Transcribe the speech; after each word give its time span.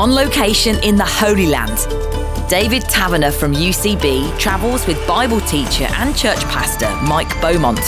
on 0.00 0.14
location 0.14 0.82
in 0.82 0.96
the 0.96 1.04
Holy 1.04 1.44
Land. 1.44 1.76
David 2.48 2.84
Taverner 2.84 3.30
from 3.30 3.52
UCB 3.52 4.38
travels 4.38 4.86
with 4.86 4.96
Bible 5.06 5.42
teacher 5.42 5.88
and 5.96 6.16
church 6.16 6.42
pastor 6.44 6.88
Mike 7.06 7.28
Beaumont 7.42 7.82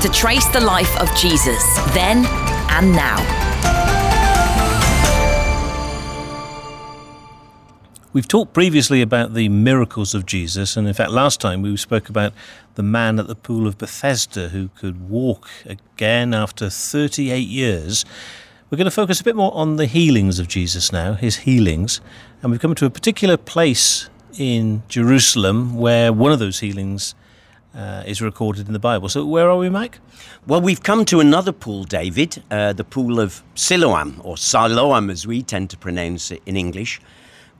to 0.00 0.08
trace 0.08 0.46
the 0.50 0.60
life 0.60 0.96
of 1.00 1.12
Jesus 1.16 1.60
then 1.92 2.24
and 2.70 2.92
now. 2.92 3.18
We've 8.12 8.28
talked 8.28 8.52
previously 8.52 9.02
about 9.02 9.34
the 9.34 9.48
miracles 9.48 10.14
of 10.14 10.24
Jesus, 10.24 10.76
and 10.76 10.86
in 10.86 10.94
fact, 10.94 11.10
last 11.10 11.40
time 11.40 11.62
we 11.62 11.76
spoke 11.76 12.08
about 12.08 12.32
the 12.76 12.84
man 12.84 13.18
at 13.18 13.26
the 13.26 13.34
pool 13.34 13.66
of 13.66 13.76
Bethesda 13.76 14.50
who 14.50 14.68
could 14.76 15.10
walk 15.10 15.48
again 15.64 16.32
after 16.32 16.70
38 16.70 17.38
years. 17.48 18.04
We're 18.68 18.78
going 18.78 18.86
to 18.86 18.90
focus 18.90 19.20
a 19.20 19.24
bit 19.24 19.36
more 19.36 19.54
on 19.54 19.76
the 19.76 19.86
healings 19.86 20.40
of 20.40 20.48
Jesus 20.48 20.90
now, 20.90 21.12
his 21.12 21.36
healings. 21.36 22.00
And 22.42 22.50
we've 22.50 22.60
come 22.60 22.74
to 22.74 22.84
a 22.84 22.90
particular 22.90 23.36
place 23.36 24.10
in 24.36 24.82
Jerusalem 24.88 25.76
where 25.76 26.12
one 26.12 26.32
of 26.32 26.40
those 26.40 26.58
healings 26.58 27.14
uh, 27.76 28.02
is 28.04 28.20
recorded 28.20 28.66
in 28.66 28.72
the 28.72 28.80
Bible. 28.80 29.08
So, 29.08 29.24
where 29.24 29.48
are 29.48 29.56
we, 29.56 29.68
Mike? 29.68 30.00
Well, 30.48 30.60
we've 30.60 30.82
come 30.82 31.04
to 31.04 31.20
another 31.20 31.52
pool, 31.52 31.84
David, 31.84 32.42
uh, 32.50 32.72
the 32.72 32.82
pool 32.82 33.20
of 33.20 33.44
Siloam, 33.54 34.20
or 34.24 34.36
Siloam 34.36 35.10
as 35.10 35.28
we 35.28 35.44
tend 35.44 35.70
to 35.70 35.76
pronounce 35.76 36.32
it 36.32 36.42
in 36.44 36.56
English, 36.56 37.00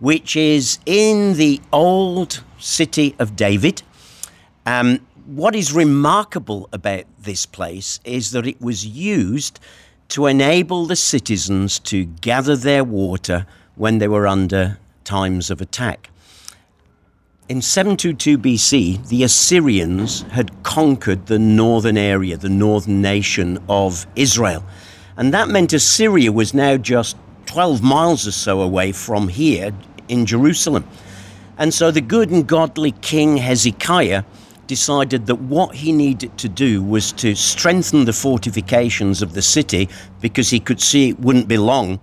which 0.01 0.34
is 0.34 0.80
in 0.87 1.34
the 1.34 1.60
old 1.73 2.43
city 2.59 3.15
of 3.20 3.37
David. 3.37 3.82
Um, 4.66 5.07
what 5.24 5.54
is 5.54 5.73
remarkable 5.73 6.68
about 6.73 7.04
this 7.16 7.46
place 7.46 8.01
is 8.04 8.32
that 8.32 8.45
it 8.45 8.60
was 8.60 8.84
used 8.84 9.60
to 10.09 10.26
enable 10.26 10.87
the 10.87 10.96
citizens 10.96 11.79
to 11.80 12.04
gather 12.04 12.57
their 12.57 12.85
water 12.85 13.46
when 13.74 13.99
they 13.99 14.09
were 14.09 14.26
under 14.26 14.79
times 15.04 15.51
of 15.51 15.60
attack. 15.60 16.10
In 17.49 17.62
722 17.62 18.38
BC, 18.38 19.09
the 19.09 19.23
Assyrians 19.23 20.23
had 20.32 20.62
conquered 20.65 21.27
the 21.27 21.38
northern 21.38 21.96
area, 21.96 22.37
the 22.37 22.49
northern 22.49 23.01
nation 23.01 23.59
of 23.68 24.07
Israel. 24.16 24.65
And 25.16 25.32
that 25.32 25.49
meant 25.49 25.73
Assyria 25.73 26.32
was 26.32 26.54
now 26.54 26.77
just 26.77 27.16
12 27.46 27.82
miles 27.82 28.27
or 28.27 28.32
so 28.32 28.60
away 28.60 28.90
from 28.90 29.29
here 29.29 29.73
in 30.09 30.27
Jerusalem. 30.27 30.87
And 31.57 31.73
so 31.73 31.90
the 31.90 32.01
good 32.01 32.30
and 32.30 32.46
godly 32.46 32.90
King 32.90 33.37
Hezekiah 33.37 34.24
decided 34.66 35.26
that 35.26 35.36
what 35.36 35.74
he 35.74 35.92
needed 35.92 36.36
to 36.38 36.48
do 36.48 36.82
was 36.82 37.12
to 37.12 37.34
strengthen 37.34 38.04
the 38.04 38.12
fortifications 38.12 39.22
of 39.22 39.34
the 39.34 39.42
city 39.42 39.88
because 40.20 40.50
he 40.50 40.60
could 40.60 40.80
see 40.80 41.10
it 41.10 41.20
wouldn't 41.20 41.48
be 41.48 41.59
long 41.59 42.00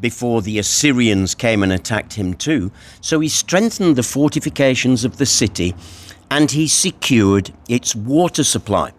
before 0.00 0.42
the 0.42 0.58
Assyrians 0.58 1.34
came 1.34 1.62
and 1.62 1.72
attacked 1.72 2.14
him 2.14 2.34
too. 2.34 2.70
So 3.00 3.20
he 3.20 3.28
strengthened 3.28 3.96
the 3.96 4.02
fortifications 4.02 5.04
of 5.04 5.16
the 5.16 5.26
city 5.26 5.74
and 6.30 6.50
he 6.50 6.68
secured 6.68 7.52
its 7.68 7.94
water 7.94 8.44
supply. 8.44 8.92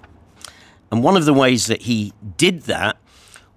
And 0.92 1.04
one 1.04 1.18
of 1.18 1.26
the 1.26 1.34
ways 1.34 1.68
that 1.68 1.84
he 1.84 2.14
did 2.38 2.64
that 2.64 2.98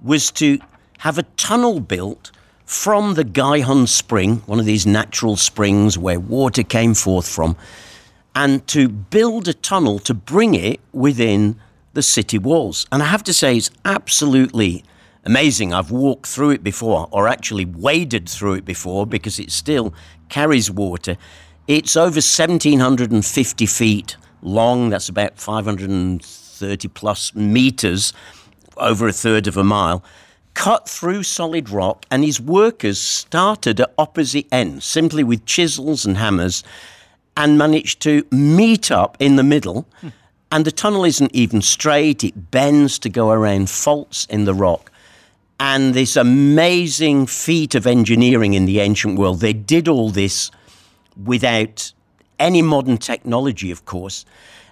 was 0.03 0.31
to 0.33 0.59
have 0.99 1.19
a 1.19 1.23
tunnel 1.37 1.81
built 1.81 2.31
from 2.65 3.15
the 3.15 3.25
Gihon 3.25 3.87
spring, 3.87 4.43
one 4.47 4.61
of 4.61 4.67
these 4.67 4.87
natural 4.87 5.37
springs 5.37 5.99
where 5.99 6.21
water 6.21 6.63
came 6.63 6.95
forth 6.95 7.29
from, 7.29 7.57
and 8.35 8.67
to 8.69 8.89
build 8.89 9.49
a 9.49 9.55
tunnel 9.55 9.99
to 10.01 10.15
bring 10.15 10.55
it 10.55 10.81
within 10.93 11.61
the 11.93 12.03
city 12.03 12.39
walls. 12.39 12.87
And 12.93 13.03
I 13.03 13.07
have 13.07 13.25
to 13.25 13.35
say, 13.35 13.57
it's 13.57 13.71
absolutely 13.85 14.85
amazing. 15.25 15.73
I've 15.75 15.91
walked 15.91 16.27
through 16.27 16.51
it 16.51 16.63
before, 16.63 17.09
or 17.11 17.29
actually 17.29 17.65
waded 17.65 18.29
through 18.29 18.55
it 18.55 18.65
before, 18.65 19.07
because 19.07 19.39
it 19.39 19.51
still 19.51 19.93
carries 20.29 20.71
water. 20.71 21.17
It's 21.67 21.97
over 21.97 22.17
1,750 22.17 23.67
feet 23.67 24.17
long, 24.43 24.91
that's 24.91 25.09
about 25.09 25.39
530 25.39 26.89
plus 26.89 27.35
meters, 27.35 28.13
over 28.77 29.09
a 29.09 29.13
third 29.13 29.47
of 29.47 29.57
a 29.57 29.65
mile. 29.65 30.03
Cut 30.55 30.89
through 30.89 31.23
solid 31.25 31.69
rock, 31.71 32.07
and 32.11 32.25
his 32.25 32.41
workers 32.41 33.01
started 33.01 33.81
at 33.81 33.93
opposite 33.99 34.47
ends, 34.51 34.85
simply 34.85 35.23
with 35.23 35.47
chisels 35.47 36.07
and 36.07 36.17
hammers 36.17 36.65
and 37.37 37.59
managed 37.59 38.01
to 38.03 38.25
meet 38.31 38.91
up 38.91 39.17
in 39.21 39.37
the 39.37 39.43
middle. 39.43 39.87
And 40.53 40.65
the 40.65 40.73
tunnel 40.73 41.05
isn't 41.05 41.35
even 41.35 41.63
straight, 41.63 42.25
it 42.25 42.51
bends 42.51 42.99
to 43.01 43.09
go 43.09 43.31
around 43.31 43.71
faults 43.71 44.27
in 44.27 44.45
the 44.45 44.55
rock. 44.55 44.91
And 45.61 45.95
this 45.95 46.17
amazing 46.17 47.27
feat 47.27 47.75
of 47.75 47.87
engineering 47.87 48.55
in 48.55 48.65
the 48.65 48.81
ancient 48.81 49.19
world, 49.19 49.41
they 49.41 49.53
did 49.53 49.89
all 49.89 50.11
this 50.11 50.51
without 51.23 51.93
any 52.39 52.63
modern 52.63 52.99
technology, 52.99 53.71
of 53.71 53.85
course. 53.85 54.25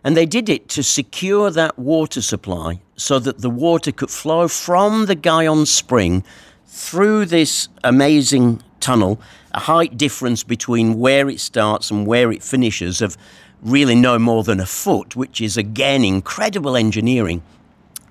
And 0.03 0.17
they 0.17 0.27
did 0.27 0.49
it 0.49 0.69
to 0.71 0.83
secure 0.83 1.51
that 1.51 1.79
water 1.79 2.23
supply 2.23 2.81
so 2.97 3.19
that 3.19 3.43
the 3.43 3.51
water 3.51 3.93
could 3.93 4.11
flow 4.11 4.49
from 4.49 5.07
the 5.07 5.15
Gihon 5.15 5.67
spring 5.67 6.25
through 6.67 7.27
this 7.27 7.69
amazing 7.85 8.63
tunnel 8.81 9.21
a 9.53 9.61
height 9.61 9.97
difference 9.97 10.45
between 10.45 10.99
where 10.99 11.29
it 11.29 11.41
starts 11.41 11.91
and 11.91 12.07
where 12.07 12.31
it 12.31 12.43
finishes 12.43 13.01
of 13.01 13.17
really 13.63 13.95
no 13.95 14.19
more 14.19 14.45
than 14.45 14.61
a 14.61 14.67
foot, 14.67 15.17
which 15.17 15.41
is 15.41 15.57
again 15.57 16.05
incredible 16.05 16.77
engineering. 16.77 17.43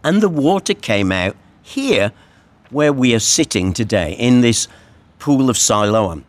And 0.03 0.21
the 0.21 0.29
water 0.29 0.73
came 0.73 1.11
out 1.11 1.35
here 1.61 2.11
where 2.69 2.93
we 2.93 3.13
are 3.13 3.19
sitting 3.19 3.73
today 3.73 4.13
in 4.13 4.41
this 4.41 4.67
pool 5.19 5.49
of 5.49 5.57
Siloam. 5.57 6.25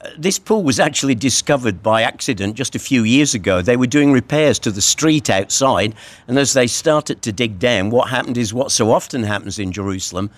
Uh, 0.00 0.08
this 0.18 0.38
pool 0.38 0.62
was 0.62 0.80
actually 0.80 1.14
discovered 1.14 1.82
by 1.82 2.02
accident 2.02 2.56
just 2.56 2.74
a 2.74 2.78
few 2.78 3.04
years 3.04 3.34
ago. 3.34 3.62
They 3.62 3.76
were 3.76 3.86
doing 3.86 4.12
repairs 4.12 4.58
to 4.60 4.70
the 4.70 4.80
street 4.80 5.30
outside, 5.30 5.94
and 6.26 6.38
as 6.38 6.54
they 6.54 6.66
started 6.66 7.22
to 7.22 7.32
dig 7.32 7.58
down, 7.58 7.90
what 7.90 8.08
happened 8.08 8.38
is 8.38 8.54
what 8.54 8.72
so 8.72 8.90
often 8.90 9.22
happens 9.22 9.58
in 9.58 9.70
Jerusalem 9.70 10.30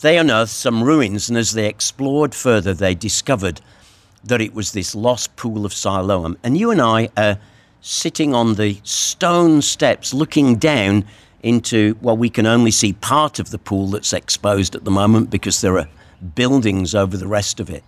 they 0.00 0.18
unearthed 0.18 0.52
some 0.52 0.82
ruins, 0.82 1.28
and 1.28 1.36
as 1.36 1.52
they 1.52 1.66
explored 1.66 2.34
further, 2.34 2.74
they 2.74 2.94
discovered 2.94 3.60
that 4.24 4.40
it 4.40 4.54
was 4.54 4.72
this 4.72 4.94
lost 4.94 5.34
pool 5.36 5.64
of 5.64 5.72
Siloam. 5.72 6.36
And 6.42 6.56
you 6.56 6.70
and 6.70 6.80
I 6.80 7.08
are 7.16 7.38
sitting 7.80 8.34
on 8.34 8.54
the 8.54 8.80
stone 8.82 9.62
steps 9.62 10.12
looking 10.12 10.56
down 10.56 11.04
into, 11.42 11.96
well, 12.00 12.16
we 12.16 12.30
can 12.30 12.46
only 12.46 12.70
see 12.70 12.92
part 12.92 13.38
of 13.38 13.50
the 13.50 13.58
pool 13.58 13.88
that's 13.88 14.12
exposed 14.12 14.74
at 14.74 14.84
the 14.84 14.90
moment 14.90 15.30
because 15.30 15.60
there 15.60 15.78
are 15.78 15.88
buildings 16.34 16.94
over 16.94 17.16
the 17.16 17.28
rest 17.28 17.60
of 17.60 17.70
it. 17.70 17.84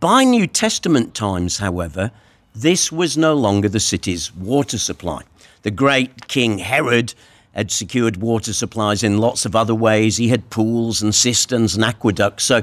By 0.00 0.24
New 0.24 0.46
Testament 0.46 1.14
times, 1.14 1.58
however, 1.58 2.10
this 2.54 2.90
was 2.90 3.16
no 3.16 3.34
longer 3.34 3.68
the 3.68 3.80
city's 3.80 4.34
water 4.34 4.78
supply. 4.78 5.22
The 5.62 5.70
great 5.70 6.28
King 6.28 6.58
Herod 6.58 7.14
had 7.58 7.72
secured 7.72 8.18
water 8.18 8.52
supplies 8.52 9.02
in 9.02 9.18
lots 9.18 9.44
of 9.44 9.56
other 9.56 9.74
ways. 9.74 10.16
He 10.16 10.28
had 10.28 10.48
pools 10.48 11.02
and 11.02 11.12
cisterns 11.12 11.74
and 11.74 11.84
aqueducts. 11.84 12.44
So 12.44 12.62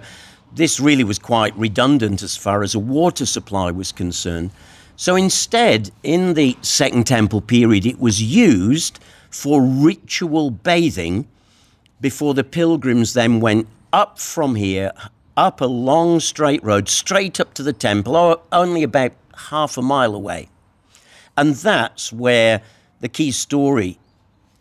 this 0.53 0.79
really 0.79 1.03
was 1.03 1.19
quite 1.19 1.56
redundant 1.57 2.23
as 2.23 2.38
far 2.38 2.63
as 2.63 2.73
a 2.73 2.79
water 2.79 3.25
supply 3.25 3.72
was 3.72 3.91
concerned. 3.91 4.51
So 4.95 5.17
instead, 5.17 5.91
in 6.01 6.34
the 6.34 6.55
Second 6.61 7.05
Temple 7.05 7.41
period, 7.41 7.85
it 7.85 8.00
was 8.00 8.23
used 8.23 9.00
for 9.29 9.61
ritual 9.61 10.50
bathing 10.50 11.28
before 12.00 12.34
the 12.34 12.45
pilgrims 12.45 13.13
then 13.13 13.41
went 13.41 13.67
up 13.91 14.17
from 14.17 14.55
here, 14.55 14.94
up 15.35 15.59
a 15.59 15.66
long 15.66 16.22
straight 16.22 16.63
road, 16.63 16.88
straight 16.88 17.41
up 17.41 17.53
to 17.55 17.63
the 17.63 17.73
temple, 17.73 18.16
oh, 18.16 18.41
only 18.53 18.84
about 18.84 19.11
half 19.50 19.78
a 19.78 19.81
mile 19.81 20.16
away. 20.16 20.47
And 21.35 21.55
that's 21.55 22.13
where 22.13 22.61
the 23.01 23.09
key 23.09 23.31
story 23.31 23.99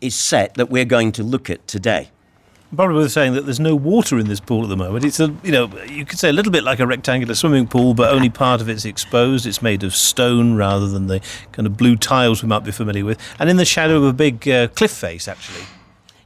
is 0.01 0.15
set 0.15 0.53
that 0.55 0.69
we're 0.69 0.85
going 0.85 1.11
to 1.13 1.23
look 1.23 1.49
at 1.49 1.67
today. 1.67 2.09
Probably 2.75 2.95
worth 2.95 3.11
saying 3.11 3.33
that 3.33 3.45
there's 3.45 3.59
no 3.59 3.75
water 3.75 4.19
in 4.19 4.27
this 4.27 4.39
pool 4.39 4.63
at 4.63 4.69
the 4.69 4.75
moment. 4.75 5.05
It's 5.05 5.19
a, 5.19 5.33
you 5.43 5.51
know, 5.51 5.69
you 5.85 6.03
could 6.03 6.19
say 6.19 6.29
a 6.29 6.33
little 6.33 6.51
bit 6.51 6.63
like 6.63 6.79
a 6.79 6.87
rectangular 6.87 7.35
swimming 7.35 7.67
pool, 7.67 7.93
but 7.93 8.11
only 8.11 8.29
part 8.29 8.59
of 8.59 8.67
it's 8.67 8.83
exposed. 8.83 9.45
It's 9.45 9.61
made 9.61 9.83
of 9.83 9.95
stone 9.95 10.55
rather 10.55 10.87
than 10.87 11.07
the 11.07 11.21
kind 11.53 11.67
of 11.67 11.77
blue 11.77 11.95
tiles 11.95 12.43
we 12.43 12.49
might 12.49 12.65
be 12.65 12.71
familiar 12.71 13.05
with, 13.05 13.19
and 13.39 13.49
in 13.49 13.57
the 13.57 13.65
shadow 13.65 13.97
of 13.97 14.03
a 14.03 14.13
big 14.13 14.47
uh, 14.49 14.67
cliff 14.69 14.91
face, 14.91 15.27
actually. 15.27 15.63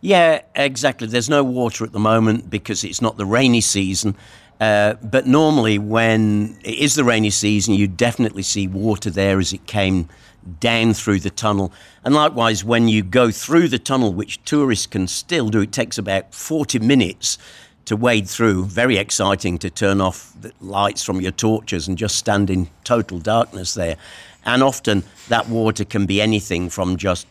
Yeah, 0.02 0.42
exactly. 0.56 1.08
There's 1.08 1.30
no 1.30 1.44
water 1.44 1.84
at 1.84 1.92
the 1.92 2.00
moment 2.00 2.50
because 2.50 2.84
it's 2.84 3.02
not 3.02 3.18
the 3.18 3.26
rainy 3.26 3.62
season. 3.62 4.16
Uh, 4.60 4.96
but 4.96 5.26
normally, 5.28 5.78
when 5.78 6.58
it 6.64 6.80
is 6.80 6.96
the 6.96 7.04
rainy 7.04 7.30
season, 7.30 7.74
you 7.76 7.88
definitely 7.88 8.44
see 8.44 8.68
water 8.68 9.10
there 9.10 9.40
as 9.40 9.54
it 9.54 9.66
came 9.68 10.10
down 10.60 10.94
through 10.94 11.20
the 11.20 11.30
tunnel. 11.30 11.72
And 12.04 12.14
likewise, 12.14 12.64
when 12.64 12.88
you 12.88 13.04
go 13.04 13.32
through 13.32 13.68
the 13.68 13.80
tunnel, 13.80 14.14
which 14.14 14.44
tourists 14.44 14.88
can 14.88 15.08
still 15.08 15.50
do, 15.50 15.62
it 15.62 15.72
takes 15.72 15.98
about 15.98 16.34
40 16.34 16.80
minutes 16.80 17.38
to 17.86 17.96
wade 17.96 18.28
through. 18.28 18.66
Very 18.66 18.98
exciting 18.98 19.58
to 19.60 19.70
turn 19.70 20.02
off 20.02 20.34
the 20.40 20.54
lights 20.62 21.04
from 21.04 21.22
your 21.22 21.32
torches 21.32 21.88
and 21.88 21.98
just 21.98 22.16
stand 22.16 22.50
in 22.50 22.70
total 22.84 23.20
darkness 23.20 23.74
there. 23.74 23.98
And 24.46 24.64
often 24.64 25.04
that 25.28 25.50
water 25.50 25.86
can 25.86 26.06
be 26.06 26.22
anything 26.22 26.70
from 26.70 26.98
just 26.98 27.28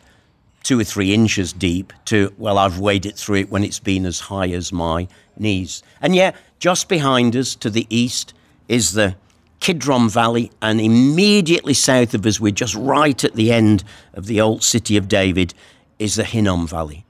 two 0.63 0.79
or 0.79 0.85
three 0.85 1.15
inches 1.15 1.53
deep 1.53 1.93
to, 2.07 2.35
well, 2.37 2.59
I've 2.59 2.79
waded 2.79 3.17
through 3.17 3.37
it 3.37 3.51
when 3.51 3.65
it's 3.65 3.79
been 3.79 4.05
as 4.05 4.21
high 4.21 4.49
as 4.49 4.73
my 4.73 5.09
knees. 5.39 5.83
And 6.03 6.15
yet, 6.15 6.37
just 6.59 6.89
behind 6.89 7.37
us 7.37 7.55
to 7.57 7.71
the 7.71 7.87
east 7.89 8.35
is 8.69 8.93
the 8.93 9.17
Kidron 9.61 10.09
Valley, 10.09 10.51
and 10.63 10.81
immediately 10.81 11.75
south 11.75 12.15
of 12.15 12.25
us, 12.25 12.41
we're 12.41 12.53
just 12.53 12.75
right 12.75 13.23
at 13.25 13.35
the 13.35 13.53
end 13.53 13.85
of 14.15 14.27
the 14.27 14.41
old 14.41 14.63
city 14.63 14.97
of 14.97 15.09
David, 15.09 15.55
is 15.99 16.15
the 16.15 16.25
Hinnom 16.25 16.67
Valley. 16.67 17.05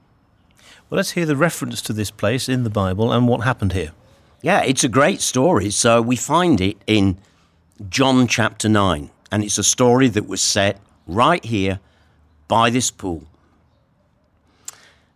Well, 0.89 0.97
let's 0.97 1.11
hear 1.11 1.25
the 1.25 1.35
reference 1.35 1.81
to 1.83 1.93
this 1.93 2.09
place 2.09 2.49
in 2.49 2.63
the 2.63 2.69
Bible 2.69 3.11
and 3.11 3.27
what 3.27 3.41
happened 3.41 3.73
here. 3.73 3.91
Yeah, 4.41 4.63
it's 4.63 4.83
a 4.83 4.89
great 4.89 5.21
story. 5.21 5.69
So 5.69 6.01
we 6.01 6.15
find 6.15 6.59
it 6.59 6.77
in 6.87 7.19
John 7.89 8.27
chapter 8.27 8.67
9, 8.67 9.11
and 9.31 9.43
it's 9.43 9.57
a 9.57 9.63
story 9.63 10.07
that 10.09 10.27
was 10.27 10.41
set 10.41 10.79
right 11.05 11.43
here 11.45 11.79
by 12.47 12.69
this 12.69 12.89
pool. 12.89 13.25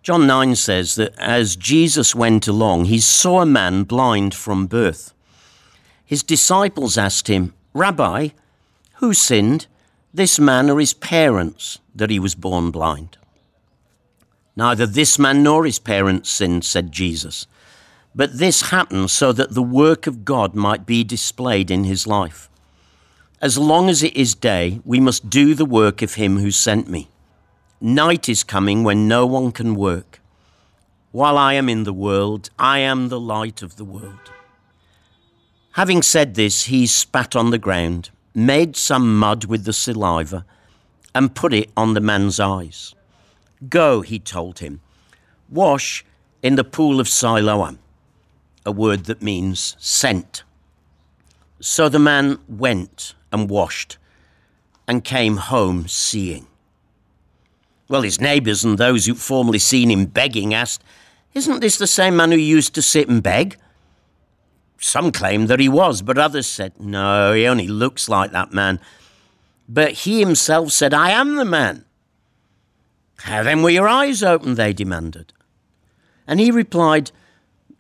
John 0.04 0.28
9 0.28 0.56
says 0.56 0.96
that 0.96 1.18
as 1.18 1.56
Jesus 1.56 2.14
went 2.14 2.48
along, 2.48 2.86
he 2.86 3.00
saw 3.00 3.42
a 3.42 3.46
man 3.46 3.84
blind 3.84 4.36
from 4.36 4.68
birth. 4.68 5.13
His 6.06 6.24
disciples 6.24 6.98
asked 6.98 7.28
him, 7.28 7.54
Rabbi, 7.74 8.30
who 8.96 9.14
sinned, 9.14 9.68
this 10.14 10.40
man 10.40 10.70
or 10.70 10.80
his 10.80 10.94
parents, 10.94 11.80
that 11.96 12.10
he 12.10 12.20
was 12.20 12.36
born 12.36 12.72
blind? 12.72 13.18
Neither 14.56 14.86
this 14.86 15.18
man 15.18 15.42
nor 15.42 15.66
his 15.66 15.80
parents 15.80 16.30
sinned, 16.30 16.64
said 16.64 16.92
Jesus. 16.92 17.48
But 18.16 18.38
this 18.38 18.70
happened 18.70 19.10
so 19.10 19.32
that 19.32 19.56
the 19.56 19.64
work 19.64 20.06
of 20.06 20.24
God 20.24 20.54
might 20.54 20.86
be 20.86 21.04
displayed 21.04 21.72
in 21.72 21.86
his 21.86 22.06
life. 22.06 22.50
As 23.42 23.58
long 23.58 23.90
as 23.90 24.04
it 24.04 24.16
is 24.16 24.36
day, 24.36 24.80
we 24.86 25.00
must 25.00 25.30
do 25.30 25.56
the 25.56 25.66
work 25.66 26.02
of 26.02 26.14
him 26.14 26.38
who 26.38 26.52
sent 26.52 26.88
me. 26.88 27.10
Night 27.82 28.30
is 28.30 28.44
coming 28.44 28.84
when 28.84 29.08
no 29.08 29.26
one 29.26 29.52
can 29.52 29.76
work. 29.76 30.22
While 31.12 31.38
I 31.38 31.54
am 31.54 31.68
in 31.68 31.84
the 31.84 31.94
world, 31.94 32.50
I 32.58 32.80
am 32.80 33.10
the 33.10 33.20
light 33.20 33.62
of 33.62 33.76
the 33.76 33.84
world. 33.84 34.32
Having 35.74 36.04
said 36.04 36.36
this, 36.36 36.66
he 36.66 36.86
spat 36.86 37.36
on 37.36 37.50
the 37.50 37.58
ground, 37.58 38.12
made 38.36 38.76
some 38.76 39.18
mud 39.18 39.46
with 39.46 39.66
the 39.66 39.74
saliva, 39.74 40.46
and 41.16 41.34
put 41.34 41.52
it 41.52 41.72
on 41.76 41.96
the 41.96 42.00
man's 42.00 42.40
eyes. 42.40 42.94
Go, 43.70 44.02
he 44.02 44.20
told 44.20 44.60
him, 44.60 44.82
wash 45.50 46.06
in 46.44 46.56
the 46.56 46.64
pool 46.64 47.00
of 47.00 47.10
Siloam, 47.10 47.80
a 48.66 48.72
word 48.72 49.06
that 49.06 49.24
means 49.24 49.76
sent. 49.80 50.44
So 51.60 51.90
the 51.90 52.00
man 52.00 52.38
went 52.48 53.16
and 53.32 53.50
washed 53.50 53.98
and 54.88 55.04
came 55.04 55.38
home 55.38 55.88
seeing. 55.88 56.46
Well, 57.88 58.04
his 58.04 58.22
neighbours 58.22 58.64
and 58.64 58.78
those 58.78 59.08
who'd 59.08 59.18
formerly 59.18 59.60
seen 59.60 59.90
him 59.90 60.06
begging 60.06 60.54
asked, 60.54 60.84
Isn't 61.34 61.62
this 61.62 61.78
the 61.78 61.88
same 61.88 62.16
man 62.16 62.32
who 62.32 62.38
used 62.38 62.76
to 62.76 62.82
sit 62.84 63.10
and 63.10 63.24
beg? 63.24 63.58
Some 64.84 65.14
claimed 65.14 65.48
that 65.48 65.62
he 65.62 65.70
was, 65.70 66.02
but 66.02 66.18
others 66.18 66.46
said, 66.46 66.74
No, 66.78 67.32
he 67.32 67.48
only 67.48 67.70
looks 67.70 68.10
like 68.10 68.34
that 68.34 68.52
man. 68.52 68.82
But 69.70 69.94
he 69.94 70.20
himself 70.20 70.74
said, 70.74 70.94
I 70.94 71.12
am 71.12 71.38
the 71.38 71.46
man. 71.46 71.86
How 73.20 73.44
then 73.44 73.64
were 73.64 73.70
your 73.70 73.88
eyes 73.88 74.22
opened? 74.22 74.58
They 74.58 74.74
demanded. 74.74 75.32
And 76.28 76.42
he 76.42 76.52
replied, 76.52 77.12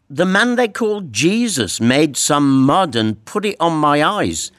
The 0.09 0.25
man 0.25 0.55
they 0.55 0.69
called 0.69 1.11
Jesus 1.11 1.81
made 1.81 2.15
some 2.15 2.63
mud 2.63 2.95
and 2.95 3.23
put 3.25 3.43
it 3.43 3.57
on 3.59 3.75
my 3.75 4.01
eyes. 4.01 4.53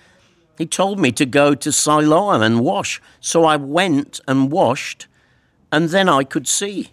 He 0.59 0.67
told 0.67 1.01
me 1.01 1.13
to 1.13 1.25
go 1.25 1.55
to 1.55 1.73
Siloam 1.73 2.43
and 2.43 2.61
wash. 2.61 3.01
So 3.21 3.45
I 3.45 3.57
went 3.57 4.21
and 4.29 4.53
washed 4.53 5.07
and 5.73 5.89
then 5.89 6.11
I 6.11 6.25
could 6.25 6.47
see. 6.47 6.91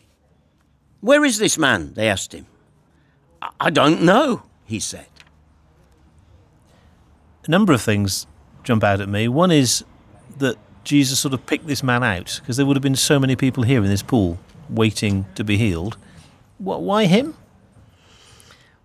Where 1.02 1.26
is 1.26 1.40
this 1.40 1.58
man? 1.58 1.94
They 1.94 2.08
asked 2.08 2.34
him. 2.34 2.46
I 3.60 3.70
don't 3.70 4.02
know, 4.02 4.44
he 4.64 4.80
said. 4.80 5.08
A 7.46 7.52
number 7.52 7.74
of 7.74 7.82
things 7.82 8.28
jump 8.64 8.84
out 8.84 9.02
at 9.02 9.10
me. 9.10 9.28
One 9.28 9.52
is 9.52 9.84
that 10.38 10.58
Jesus 10.84 11.20
sort 11.20 11.34
of 11.34 11.46
picked 11.46 11.68
this 11.68 11.84
man 11.84 12.04
out 12.04 12.40
because 12.42 12.58
there 12.58 12.66
would 12.66 12.76
have 12.76 12.84
been 12.84 12.96
so 12.96 13.20
many 13.20 13.36
people 13.36 13.64
here 13.64 13.84
in 13.84 13.90
this 13.90 14.04
pool 14.04 14.40
waiting 14.70 15.26
to 15.36 15.44
be 15.44 15.58
healed. 15.58 15.98
Why 16.58 17.06
him? 17.06 17.36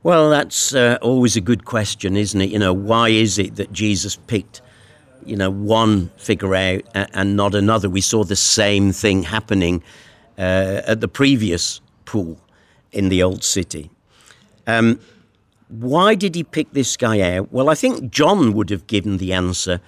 Well, 0.02 0.30
that's 0.30 0.74
uh, 0.74 0.98
always 1.02 1.36
a 1.36 1.40
good 1.40 1.64
question, 1.64 2.16
isn't 2.16 2.40
it? 2.40 2.50
You 2.50 2.58
know, 2.58 2.72
why 2.72 3.08
is 3.08 3.38
it 3.38 3.56
that 3.56 3.72
Jesus 3.72 4.16
picked 4.16 4.62
you 5.26 5.36
know, 5.36 5.50
one 5.50 6.10
figure 6.16 6.54
out 6.54 6.82
and 6.94 7.36
not 7.36 7.54
another. 7.54 7.90
We 7.90 8.00
saw 8.00 8.24
the 8.24 8.36
same 8.36 8.92
thing 8.92 9.24
happening 9.24 9.82
uh, 10.38 10.82
at 10.86 11.00
the 11.00 11.08
previous 11.08 11.80
pool 12.04 12.40
in 12.92 13.08
the 13.08 13.22
old 13.22 13.42
city. 13.42 13.90
Um, 14.66 15.00
why 15.68 16.14
did 16.14 16.34
he 16.34 16.44
pick 16.44 16.72
this 16.72 16.96
guy 16.96 17.20
out? 17.20 17.52
Well, 17.52 17.68
I 17.68 17.74
think 17.74 18.10
John 18.10 18.52
would 18.52 18.70
have 18.70 18.86
given 18.86 19.18
the 19.18 19.32
answer 19.32 19.80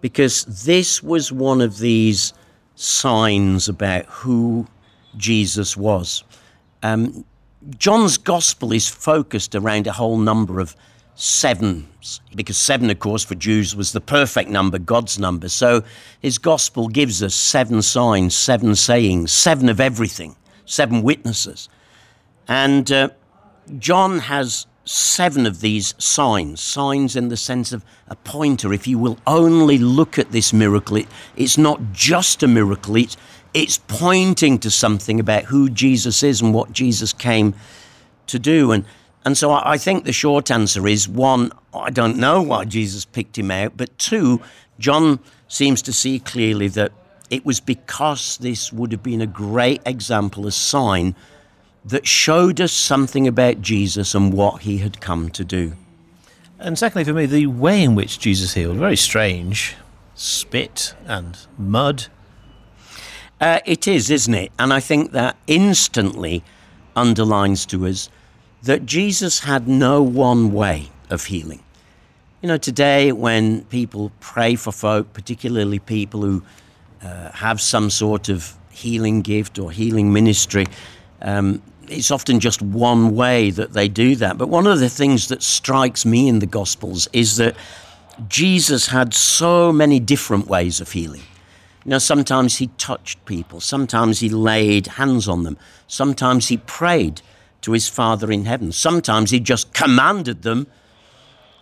because 0.00 0.44
this 0.44 1.02
was 1.02 1.32
one 1.32 1.60
of 1.60 1.78
these 1.78 2.32
signs 2.76 3.68
about 3.68 4.06
who 4.06 4.66
Jesus 5.16 5.76
was. 5.76 6.22
Um, 6.82 7.24
John's 7.76 8.16
gospel 8.16 8.72
is 8.72 8.88
focused 8.88 9.54
around 9.54 9.86
a 9.88 9.92
whole 9.92 10.16
number 10.16 10.60
of 10.60 10.76
sevens, 11.16 12.20
because 12.36 12.56
seven, 12.56 12.88
of 12.88 13.00
course, 13.00 13.24
for 13.24 13.34
Jews 13.34 13.74
was 13.74 13.90
the 13.90 14.00
perfect 14.00 14.48
number, 14.48 14.78
God's 14.78 15.18
number. 15.18 15.48
So 15.48 15.82
his 16.20 16.38
gospel 16.38 16.86
gives 16.86 17.20
us 17.24 17.34
seven 17.34 17.82
signs, 17.82 18.36
seven 18.36 18.76
sayings, 18.76 19.32
seven 19.32 19.68
of 19.68 19.80
everything, 19.80 20.36
seven 20.64 21.02
witnesses. 21.02 21.68
And 22.46 22.90
uh, 22.92 23.08
John 23.78 24.20
has 24.20 24.68
seven 24.88 25.44
of 25.44 25.60
these 25.60 25.94
signs, 25.98 26.60
signs 26.60 27.14
in 27.14 27.28
the 27.28 27.36
sense 27.36 27.72
of 27.72 27.84
a 28.08 28.16
pointer. 28.16 28.72
If 28.72 28.86
you 28.86 28.98
will 28.98 29.18
only 29.26 29.76
look 29.76 30.18
at 30.18 30.32
this 30.32 30.52
miracle, 30.52 30.96
it, 30.96 31.08
it's 31.36 31.58
not 31.58 31.92
just 31.92 32.42
a 32.42 32.48
miracle, 32.48 32.96
it's, 32.96 33.16
it's 33.52 33.78
pointing 33.86 34.58
to 34.60 34.70
something 34.70 35.20
about 35.20 35.44
who 35.44 35.68
Jesus 35.68 36.22
is 36.22 36.40
and 36.40 36.54
what 36.54 36.72
Jesus 36.72 37.12
came 37.12 37.54
to 38.28 38.38
do. 38.38 38.72
And 38.72 38.84
and 39.24 39.36
so 39.36 39.52
I 39.52 39.76
think 39.76 40.04
the 40.04 40.12
short 40.12 40.50
answer 40.50 40.86
is 40.86 41.06
one, 41.06 41.52
I 41.74 41.90
don't 41.90 42.16
know 42.16 42.40
why 42.40 42.64
Jesus 42.64 43.04
picked 43.04 43.36
him 43.36 43.50
out, 43.50 43.76
but 43.76 43.98
two, 43.98 44.40
John 44.78 45.18
seems 45.48 45.82
to 45.82 45.92
see 45.92 46.18
clearly 46.18 46.68
that 46.68 46.92
it 47.28 47.44
was 47.44 47.60
because 47.60 48.38
this 48.38 48.72
would 48.72 48.90
have 48.92 49.02
been 49.02 49.20
a 49.20 49.26
great 49.26 49.82
example, 49.84 50.46
a 50.46 50.52
sign 50.52 51.14
that 51.84 52.06
showed 52.06 52.60
us 52.60 52.72
something 52.72 53.26
about 53.26 53.60
Jesus 53.60 54.14
and 54.14 54.32
what 54.32 54.62
he 54.62 54.78
had 54.78 55.00
come 55.00 55.30
to 55.30 55.44
do. 55.44 55.74
And 56.58 56.78
secondly, 56.78 57.04
for 57.04 57.12
me, 57.12 57.26
the 57.26 57.46
way 57.46 57.82
in 57.82 57.94
which 57.94 58.18
Jesus 58.18 58.54
healed, 58.54 58.76
very 58.76 58.96
strange. 58.96 59.76
Spit 60.14 60.94
and 61.06 61.38
mud. 61.56 62.06
Uh, 63.40 63.60
it 63.64 63.86
is, 63.86 64.10
isn't 64.10 64.34
it? 64.34 64.50
And 64.58 64.72
I 64.72 64.80
think 64.80 65.12
that 65.12 65.36
instantly 65.46 66.42
underlines 66.96 67.64
to 67.66 67.86
us 67.86 68.10
that 68.62 68.84
Jesus 68.84 69.40
had 69.40 69.68
no 69.68 70.02
one 70.02 70.52
way 70.52 70.90
of 71.10 71.26
healing. 71.26 71.62
You 72.42 72.48
know, 72.48 72.56
today 72.56 73.12
when 73.12 73.62
people 73.64 74.10
pray 74.18 74.56
for 74.56 74.72
folk, 74.72 75.12
particularly 75.12 75.78
people 75.78 76.22
who 76.22 76.42
uh, 77.02 77.30
have 77.32 77.60
some 77.60 77.90
sort 77.90 78.28
of 78.28 78.56
healing 78.70 79.22
gift 79.22 79.58
or 79.58 79.70
healing 79.70 80.12
ministry, 80.12 80.66
um, 81.22 81.62
it's 81.88 82.10
often 82.10 82.40
just 82.40 82.60
one 82.60 83.14
way 83.14 83.50
that 83.50 83.72
they 83.72 83.88
do 83.88 84.16
that. 84.16 84.38
But 84.38 84.48
one 84.48 84.66
of 84.66 84.80
the 84.80 84.88
things 84.88 85.28
that 85.28 85.42
strikes 85.42 86.04
me 86.04 86.28
in 86.28 86.38
the 86.38 86.46
Gospels 86.46 87.08
is 87.12 87.36
that 87.36 87.56
Jesus 88.28 88.88
had 88.88 89.14
so 89.14 89.72
many 89.72 90.00
different 90.00 90.46
ways 90.48 90.80
of 90.80 90.92
healing. 90.92 91.22
You 91.84 91.90
know, 91.92 91.98
sometimes 91.98 92.56
he 92.56 92.66
touched 92.78 93.24
people, 93.24 93.60
sometimes 93.60 94.20
he 94.20 94.28
laid 94.28 94.86
hands 94.86 95.28
on 95.28 95.44
them, 95.44 95.56
sometimes 95.86 96.48
he 96.48 96.58
prayed 96.58 97.22
to 97.62 97.72
his 97.72 97.88
Father 97.88 98.30
in 98.30 98.44
heaven. 98.44 98.72
Sometimes 98.72 99.30
he 99.30 99.40
just 99.40 99.72
commanded 99.72 100.42
them 100.42 100.66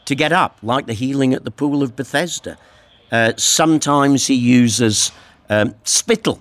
to 0.04 0.14
get 0.14 0.32
up, 0.32 0.58
like 0.62 0.86
the 0.86 0.92
healing 0.92 1.34
at 1.34 1.44
the 1.44 1.50
pool 1.50 1.82
of 1.82 1.96
Bethesda. 1.96 2.58
Uh, 3.10 3.32
sometimes 3.36 4.26
he 4.26 4.34
uses 4.34 5.12
um, 5.48 5.74
spittle, 5.84 6.40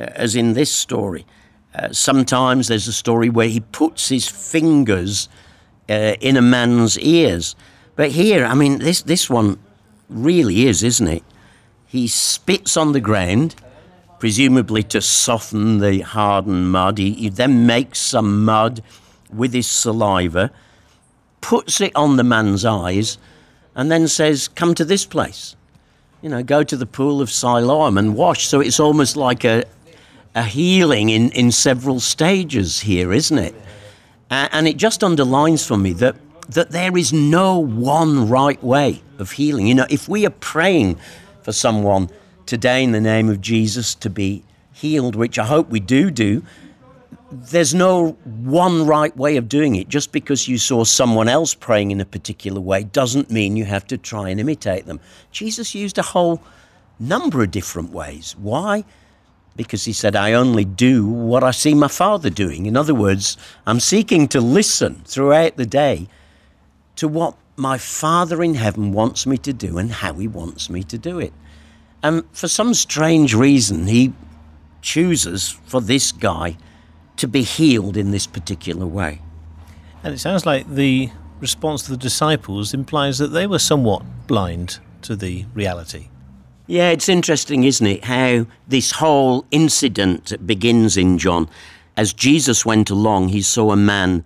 uh, 0.00 0.04
as 0.14 0.34
in 0.34 0.54
this 0.54 0.72
story. 0.72 1.24
Uh, 1.74 1.92
sometimes 1.92 2.68
there's 2.68 2.88
a 2.88 2.92
story 2.92 3.28
where 3.28 3.48
he 3.48 3.60
puts 3.60 4.08
his 4.08 4.28
fingers 4.28 5.28
uh, 5.88 6.14
in 6.20 6.36
a 6.36 6.42
man's 6.42 6.98
ears. 6.98 7.54
But 7.96 8.12
here, 8.12 8.44
I 8.44 8.54
mean, 8.54 8.78
this, 8.78 9.02
this 9.02 9.28
one 9.28 9.58
really 10.08 10.66
is, 10.66 10.82
isn't 10.82 11.08
it? 11.08 11.24
He 11.86 12.06
spits 12.06 12.76
on 12.76 12.92
the 12.92 13.00
ground 13.00 13.54
presumably 14.18 14.82
to 14.82 15.00
soften 15.00 15.78
the 15.78 16.00
hardened 16.00 16.70
mud. 16.70 16.98
He, 16.98 17.12
he 17.12 17.28
then 17.28 17.66
makes 17.66 17.98
some 17.98 18.44
mud 18.44 18.82
with 19.32 19.52
his 19.52 19.66
saliva, 19.66 20.50
puts 21.40 21.80
it 21.80 21.94
on 21.94 22.16
the 22.16 22.24
man's 22.24 22.64
eyes, 22.64 23.18
and 23.74 23.90
then 23.90 24.08
says, 24.08 24.48
Come 24.48 24.74
to 24.74 24.84
this 24.84 25.04
place. 25.04 25.54
You 26.20 26.28
know, 26.28 26.42
go 26.42 26.64
to 26.64 26.76
the 26.76 26.86
pool 26.86 27.20
of 27.20 27.30
Siloam 27.30 27.96
and 27.96 28.16
wash. 28.16 28.48
So 28.48 28.60
it's 28.60 28.80
almost 28.80 29.16
like 29.16 29.44
a, 29.44 29.64
a 30.34 30.42
healing 30.42 31.08
in, 31.08 31.30
in 31.32 31.50
several 31.52 32.00
stages 32.00 32.80
here, 32.80 33.12
isn't 33.12 33.38
it? 33.38 33.54
And 34.30 34.68
it 34.68 34.76
just 34.76 35.02
underlines 35.02 35.66
for 35.66 35.76
me 35.76 35.92
that, 35.94 36.16
that 36.50 36.70
there 36.70 36.96
is 36.96 37.12
no 37.12 37.58
one 37.58 38.28
right 38.28 38.62
way 38.62 39.02
of 39.18 39.32
healing. 39.32 39.66
You 39.66 39.74
know, 39.74 39.86
if 39.88 40.08
we 40.08 40.26
are 40.26 40.30
praying 40.30 40.98
for 41.42 41.52
someone 41.52 42.10
today 42.46 42.84
in 42.84 42.92
the 42.92 43.00
name 43.00 43.28
of 43.28 43.40
Jesus 43.40 43.94
to 43.96 44.10
be 44.10 44.44
healed, 44.72 45.16
which 45.16 45.38
I 45.38 45.46
hope 45.46 45.70
we 45.70 45.80
do 45.80 46.10
do, 46.10 46.42
there's 47.30 47.74
no 47.74 48.12
one 48.24 48.86
right 48.86 49.14
way 49.16 49.36
of 49.36 49.48
doing 49.48 49.74
it. 49.76 49.88
Just 49.88 50.12
because 50.12 50.48
you 50.48 50.56
saw 50.56 50.84
someone 50.84 51.28
else 51.28 51.54
praying 51.54 51.90
in 51.90 52.00
a 52.00 52.06
particular 52.06 52.60
way 52.60 52.84
doesn't 52.84 53.30
mean 53.30 53.56
you 53.56 53.64
have 53.64 53.86
to 53.88 53.98
try 53.98 54.30
and 54.30 54.40
imitate 54.40 54.86
them. 54.86 55.00
Jesus 55.30 55.74
used 55.74 55.98
a 55.98 56.02
whole 56.02 56.42
number 56.98 57.42
of 57.42 57.50
different 57.50 57.90
ways. 57.90 58.34
Why? 58.38 58.84
Because 59.58 59.84
he 59.84 59.92
said, 59.92 60.16
I 60.16 60.32
only 60.32 60.64
do 60.64 61.06
what 61.06 61.44
I 61.44 61.50
see 61.50 61.74
my 61.74 61.88
Father 61.88 62.30
doing. 62.30 62.64
In 62.64 62.76
other 62.76 62.94
words, 62.94 63.36
I'm 63.66 63.80
seeking 63.80 64.28
to 64.28 64.40
listen 64.40 65.02
throughout 65.04 65.56
the 65.56 65.66
day 65.66 66.08
to 66.96 67.08
what 67.08 67.36
my 67.56 67.76
Father 67.76 68.42
in 68.42 68.54
heaven 68.54 68.92
wants 68.92 69.26
me 69.26 69.36
to 69.38 69.52
do 69.52 69.76
and 69.76 69.90
how 69.90 70.14
he 70.14 70.28
wants 70.28 70.70
me 70.70 70.84
to 70.84 70.96
do 70.96 71.18
it. 71.18 71.32
And 72.02 72.22
for 72.32 72.46
some 72.46 72.72
strange 72.72 73.34
reason, 73.34 73.88
he 73.88 74.12
chooses 74.80 75.50
for 75.66 75.80
this 75.80 76.12
guy 76.12 76.56
to 77.16 77.26
be 77.26 77.42
healed 77.42 77.96
in 77.96 78.12
this 78.12 78.28
particular 78.28 78.86
way. 78.86 79.20
And 80.04 80.14
it 80.14 80.18
sounds 80.18 80.46
like 80.46 80.72
the 80.72 81.10
response 81.40 81.82
to 81.82 81.90
the 81.90 81.96
disciples 81.96 82.72
implies 82.72 83.18
that 83.18 83.28
they 83.28 83.46
were 83.46 83.58
somewhat 83.58 84.02
blind 84.28 84.78
to 85.02 85.16
the 85.16 85.46
reality. 85.52 86.08
Yeah, 86.70 86.90
it's 86.90 87.08
interesting, 87.08 87.64
isn't 87.64 87.86
it, 87.86 88.04
how 88.04 88.44
this 88.68 88.90
whole 88.90 89.46
incident 89.50 90.46
begins 90.46 90.98
in 90.98 91.16
John. 91.16 91.48
As 91.96 92.12
Jesus 92.12 92.66
went 92.66 92.90
along, 92.90 93.28
he 93.28 93.40
saw 93.40 93.72
a 93.72 93.76
man 93.76 94.22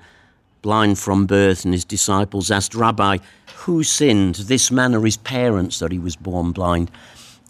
blind 0.60 0.98
from 0.98 1.24
birth, 1.24 1.64
and 1.64 1.72
his 1.72 1.84
disciples 1.84 2.50
asked, 2.50 2.74
Rabbi, 2.74 3.18
who 3.58 3.84
sinned, 3.84 4.34
this 4.34 4.72
man 4.72 4.92
or 4.92 5.04
his 5.04 5.18
parents, 5.18 5.78
that 5.78 5.92
he 5.92 6.00
was 6.00 6.16
born 6.16 6.50
blind? 6.50 6.90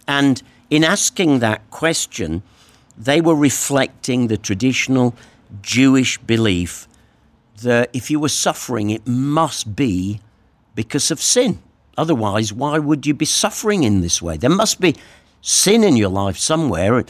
And 0.07 0.43
in 0.69 0.83
asking 0.83 1.39
that 1.39 1.67
question, 1.71 2.43
they 2.95 3.19
were 3.19 3.35
reflecting 3.35 4.27
the 4.27 4.37
traditional 4.37 5.15
Jewish 5.63 6.19
belief 6.19 6.87
that 7.63 7.89
if 7.93 8.11
you 8.11 8.19
were 8.19 8.29
suffering, 8.29 8.91
it 8.91 9.07
must 9.07 9.75
be 9.75 10.21
because 10.75 11.09
of 11.09 11.19
sin. 11.19 11.63
Otherwise, 11.97 12.51
why 12.51 12.79
would 12.79 13.05
you 13.05 13.13
be 13.13 13.25
suffering 13.25 13.83
in 13.83 14.01
this 14.01 14.21
way? 14.21 14.37
There 14.37 14.49
must 14.49 14.79
be 14.79 14.95
sin 15.41 15.83
in 15.83 15.95
your 15.95 16.09
life 16.09 16.37
somewhere. 16.37 17.03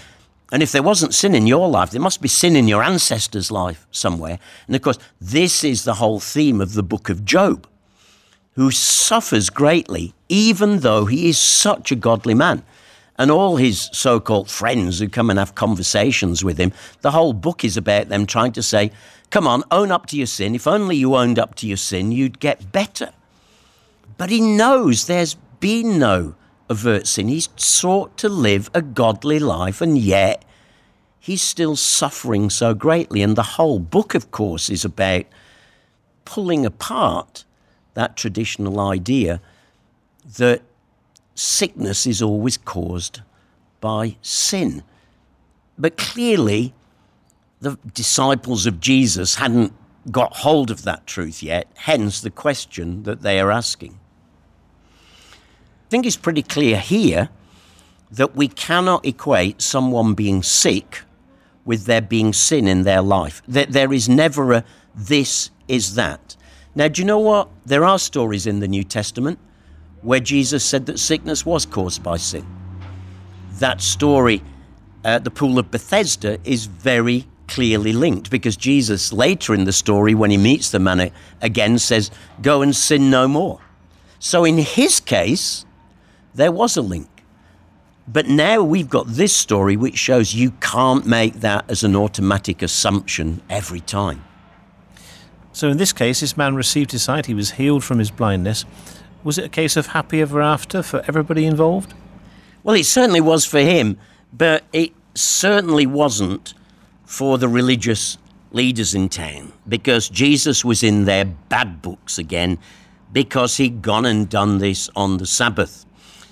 And 0.52 0.62
if 0.62 0.72
there 0.72 0.84
wasn't 0.84 1.13
sin 1.13 1.34
in 1.34 1.48
your 1.48 1.70
life, 1.70 1.92
there 1.92 2.02
must 2.02 2.22
be 2.22 2.28
sin 2.28 2.56
in 2.56 2.68
your 2.68 2.84
ancestors' 2.84 3.52
life 3.52 3.88
somewhere. 3.92 4.40
And 4.68 4.75
of 4.75 4.82
course, 4.82 5.00
this 5.20 5.63
is 5.63 5.84
the 5.84 5.96
whole 5.96 6.20
theme 6.20 6.60
of 6.60 6.74
the 6.74 6.84
book 6.84 7.10
of 7.10 7.25
Job, 7.25 7.68
who 8.54 8.70
suffers 8.72 9.50
greatly, 9.50 10.13
even 10.30 10.80
though 10.80 11.06
he 11.06 11.30
is 11.30 11.38
such 11.38 11.92
a 11.92 11.96
godly 11.96 12.34
man 12.34 12.63
and 13.18 13.30
all 13.32 13.58
his 13.58 13.90
so 13.94 14.20
called 14.20 14.50
friends 14.50 15.00
who 15.00 15.08
come 15.08 15.30
and 15.30 15.40
have 15.40 15.56
conversations 15.56 16.44
with 16.44 16.58
him, 16.58 16.74
the 17.02 17.12
whole 17.12 17.34
book 17.34 17.63
is 17.63 17.78
about 17.78 18.10
them 18.10 18.25
trying 18.25 18.52
to 18.52 18.63
say, 18.63 18.92
Come 19.30 19.48
on, 19.48 19.63
own 19.72 19.92
up 19.92 20.06
to 20.08 20.18
your 20.18 20.28
sin. 20.28 20.54
If 20.54 20.68
only 20.68 20.96
you 20.96 21.16
owned 21.16 21.40
up 21.40 21.56
to 21.56 21.68
your 21.68 21.78
sin, 21.78 22.12
you'd 22.12 22.40
get 22.40 22.72
better. 22.72 23.12
But 24.18 24.30
he 24.30 24.42
knows 24.42 25.06
there's 25.06 25.36
been 25.60 26.00
no 26.00 26.36
overt 26.70 27.08
sin. 27.08 27.28
He's 27.28 27.50
sought 27.56 28.18
to 28.18 28.30
live 28.30 28.70
a 28.74 28.82
godly 28.82 29.40
life, 29.40 29.82
and 29.82 29.98
yet 29.98 30.44
he's 31.20 31.42
still 31.42 31.76
suffering 31.76 32.50
so 32.50 32.74
greatly. 32.74 33.22
And 33.22 33.36
the 33.36 33.44
whole 33.44 33.80
book, 33.80 34.16
of 34.16 34.32
course, 34.32 34.70
is 34.70 34.86
about 34.86 35.26
pulling 36.26 36.66
apart 36.66 37.46
that 37.94 38.18
traditional 38.18 38.80
idea 38.80 39.42
that 40.38 40.62
sickness 41.36 42.06
is 42.06 42.22
always 42.22 42.58
caused 42.58 43.22
by 43.82 44.16
sin. 44.22 44.84
But 45.78 45.98
clearly, 45.98 46.74
the 47.62 47.78
disciples 47.94 48.66
of 48.66 48.80
Jesus 48.80 49.36
hadn't 49.36 49.74
got 50.12 50.38
hold 50.38 50.70
of 50.70 50.84
that 50.84 51.08
truth 51.08 51.42
yet, 51.42 51.68
hence 51.76 52.22
the 52.22 52.30
question 52.30 53.04
that 53.04 53.22
they 53.22 53.40
are 53.40 53.52
asking. 53.52 54.00
I 55.34 55.90
think 55.90 56.06
it's 56.06 56.18
pretty 56.18 56.44
clear 56.44 56.78
here 56.78 57.30
that 58.12 58.36
we 58.36 58.48
cannot 58.48 59.06
equate 59.06 59.62
someone 59.62 60.14
being 60.14 60.44
sick 60.44 61.02
with 61.66 61.86
there 61.86 62.02
being 62.02 62.34
sin 62.34 62.68
in 62.68 62.84
their 62.84 63.02
life. 63.02 63.42
That 63.48 63.72
there 63.72 63.94
is 63.94 64.10
never 64.10 64.54
a 64.54 64.64
this 64.96 65.50
is 65.68 65.96
that. 65.96 66.36
Now, 66.76 66.88
do 66.88 67.02
you 67.02 67.06
know 67.06 67.20
what? 67.20 67.50
There 67.66 67.86
are 67.86 68.00
stories 68.00 68.46
in 68.48 68.60
the 68.60 68.68
New 68.68 68.84
Testament 68.84 69.40
where 70.02 70.20
Jesus 70.20 70.64
said 70.64 70.86
that 70.88 71.00
sickness 71.00 71.46
was 71.46 71.66
caused 71.66 72.04
by 72.04 72.18
sin. 72.18 72.46
That 73.54 73.82
story, 73.82 74.44
uh, 75.06 75.20
the 75.20 75.32
pool 75.32 75.58
of 75.58 75.72
Bethesda, 75.72 76.40
is 76.44 76.66
very 76.66 77.28
clearly 77.54 77.94
linked 77.94 78.32
because 78.32 78.58
Jesus, 78.58 79.14
later 79.14 79.54
in 79.54 79.66
the 79.66 79.72
story, 79.72 80.16
when 80.16 80.32
he 80.32 80.38
meets 80.38 80.72
the 80.72 80.80
man 80.80 81.12
again, 81.40 81.78
says, 81.78 82.10
Go 82.42 82.64
and 82.64 82.76
sin 82.76 83.12
no 83.12 83.28
more. 83.28 83.62
So 84.18 84.44
in 84.44 84.58
his 84.58 85.00
case, 85.00 85.66
there 86.34 86.52
was 86.52 86.76
a 86.78 86.82
link. 86.82 87.08
But 88.08 88.28
now 88.28 88.64
we've 88.64 88.90
got 88.90 89.08
this 89.08 89.36
story 89.36 89.78
which 89.78 89.98
shows 89.98 90.34
you 90.34 90.52
can't 90.62 91.06
make 91.06 91.36
that 91.36 91.70
as 91.70 91.84
an 91.84 91.96
automatic 91.96 92.64
assumption 92.64 93.42
every 93.50 93.82
time. 93.82 94.24
So 95.52 95.70
in 95.70 95.78
this 95.78 95.94
case, 95.94 96.22
this 96.22 96.36
man 96.36 96.56
received 96.56 96.92
his 96.92 97.04
sight, 97.04 97.28
he 97.28 97.36
was 97.36 97.52
healed 97.52 97.84
from 97.84 98.00
his 98.00 98.10
blindness. 98.10 98.66
Was 99.24 99.38
it 99.38 99.46
a 99.46 99.50
case 99.50 99.78
of 99.78 99.88
happy 99.88 100.22
ever 100.22 100.42
after 100.42 100.82
for 100.82 101.04
everybody 101.08 101.46
involved? 101.46 101.94
Well, 102.64 102.76
it 102.76 102.86
certainly 102.86 103.22
was 103.22 103.46
for 103.46 103.60
him, 103.60 104.00
but 104.34 104.64
it 104.74 104.92
certainly 105.14 105.86
wasn't 105.86 106.56
for 107.13 107.38
the 107.38 107.48
religious 107.48 108.17
leaders 108.53 108.96
in 108.96 109.08
town 109.08 109.53
because 109.67 110.10
Jesus 110.10 110.65
was 110.65 110.82
in 110.82 111.05
their 111.05 111.24
bad 111.25 111.79
books 111.79 112.17
again 112.17 112.58
because 113.12 113.58
he'd 113.58 113.84
gone 113.84 114.03
and 114.03 114.27
done 114.27 114.58
this 114.58 114.89
on 114.96 115.17
the 115.17 115.27
Sabbath. 115.27 115.86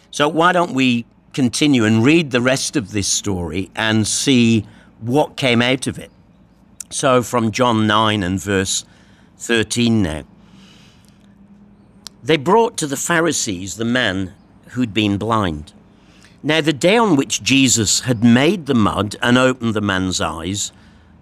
So, 0.09 0.27
why 0.27 0.53
don't 0.53 0.73
we 0.73 1.05
continue 1.33 1.85
and 1.85 2.03
read 2.03 2.31
the 2.31 2.41
rest 2.41 2.75
of 2.75 2.89
this 2.93 3.07
story 3.07 3.69
and 3.75 4.07
see 4.07 4.65
what 5.01 5.37
came 5.37 5.61
out 5.61 5.85
of 5.85 5.99
it? 5.99 6.09
So, 6.89 7.21
from 7.21 7.51
John 7.51 7.85
9 7.85 8.23
and 8.23 8.41
verse 8.41 8.83
13 9.37 10.01
now. 10.01 10.23
They 12.23 12.37
brought 12.37 12.75
to 12.77 12.87
the 12.87 12.97
Pharisees 12.97 13.75
the 13.75 13.85
man 13.85 14.33
who'd 14.69 14.95
been 14.95 15.19
blind. 15.19 15.73
Now, 16.43 16.59
the 16.61 16.73
day 16.73 16.97
on 16.97 17.15
which 17.15 17.43
Jesus 17.43 18.01
had 18.01 18.23
made 18.23 18.65
the 18.65 18.73
mud 18.73 19.15
and 19.21 19.37
opened 19.37 19.75
the 19.75 19.81
man's 19.81 20.19
eyes 20.19 20.71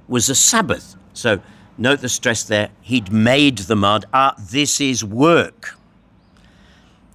was 0.07 0.29
a 0.29 0.35
Sabbath. 0.35 0.95
So, 1.13 1.41
note 1.77 1.99
the 1.99 2.07
stress 2.07 2.43
there. 2.43 2.69
He'd 2.79 3.11
made 3.11 3.57
the 3.59 3.75
mud. 3.75 4.05
Ah, 4.13 4.35
this 4.39 4.79
is 4.79 5.03
work. 5.03 5.75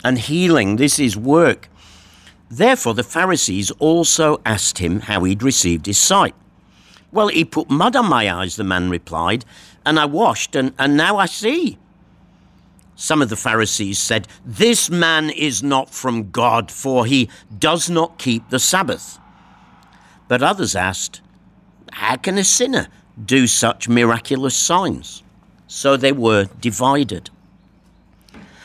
And 0.04 0.18
healing, 0.18 0.76
this 0.76 0.98
is 0.98 1.16
work. 1.16 1.70
Therefore, 2.50 2.92
the 2.92 3.02
Pharisees 3.02 3.70
also 3.72 4.40
asked 4.44 4.78
him 4.78 5.00
how 5.00 5.24
he'd 5.24 5.42
received 5.42 5.86
his 5.86 5.98
sight. 5.98 6.34
Well, 7.10 7.28
he 7.28 7.44
put 7.44 7.70
mud 7.70 7.96
on 7.96 8.06
my 8.06 8.30
eyes, 8.30 8.56
the 8.56 8.64
man 8.64 8.90
replied, 8.90 9.46
and 9.86 9.98
I 9.98 10.04
washed, 10.04 10.54
and, 10.54 10.74
and 10.78 10.94
now 10.96 11.16
I 11.16 11.26
see. 11.26 11.78
Some 12.96 13.22
of 13.22 13.28
the 13.28 13.36
Pharisees 13.36 13.98
said, 13.98 14.28
This 14.44 14.88
man 14.88 15.30
is 15.30 15.62
not 15.62 15.90
from 15.90 16.30
God, 16.30 16.70
for 16.70 17.06
he 17.06 17.28
does 17.58 17.90
not 17.90 18.18
keep 18.18 18.48
the 18.50 18.58
Sabbath. 18.58 19.18
But 20.28 20.42
others 20.42 20.76
asked, 20.76 21.20
How 21.92 22.16
can 22.16 22.38
a 22.38 22.44
sinner 22.44 22.88
do 23.22 23.46
such 23.46 23.88
miraculous 23.88 24.56
signs? 24.56 25.22
So 25.66 25.96
they 25.96 26.12
were 26.12 26.48
divided. 26.60 27.30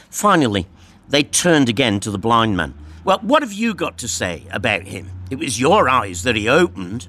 Finally, 0.09 0.67
they 1.07 1.23
turned 1.23 1.69
again 1.69 1.99
to 2.01 2.11
the 2.11 2.19
blind 2.19 2.55
man. 2.55 2.75
Well, 3.03 3.19
what 3.21 3.41
have 3.41 3.53
you 3.53 3.73
got 3.73 3.97
to 3.99 4.07
say 4.07 4.45
about 4.51 4.83
him? 4.83 5.09
It 5.31 5.39
was 5.39 5.59
your 5.59 5.89
eyes 5.89 6.23
that 6.23 6.35
he 6.35 6.47
opened. 6.47 7.07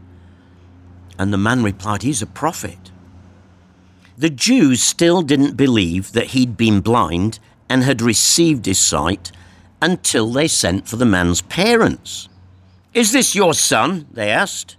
And 1.19 1.33
the 1.33 1.39
man 1.39 1.63
replied, 1.63 2.03
He's 2.03 2.23
a 2.23 2.27
prophet. 2.27 2.90
The 4.21 4.29
Jews 4.29 4.83
still 4.83 5.23
didn't 5.23 5.57
believe 5.57 6.13
that 6.13 6.33
he'd 6.33 6.55
been 6.55 6.83
blind 6.83 7.39
and 7.71 7.83
had 7.83 8.03
received 8.03 8.67
his 8.67 8.79
sight 8.79 9.33
until 9.81 10.31
they 10.31 10.47
sent 10.47 10.87
for 10.87 10.97
the 10.97 11.07
man's 11.07 11.41
parents. 11.41 12.29
Is 12.93 13.13
this 13.13 13.35
your 13.35 13.55
son? 13.55 14.07
they 14.13 14.29
asked. 14.29 14.77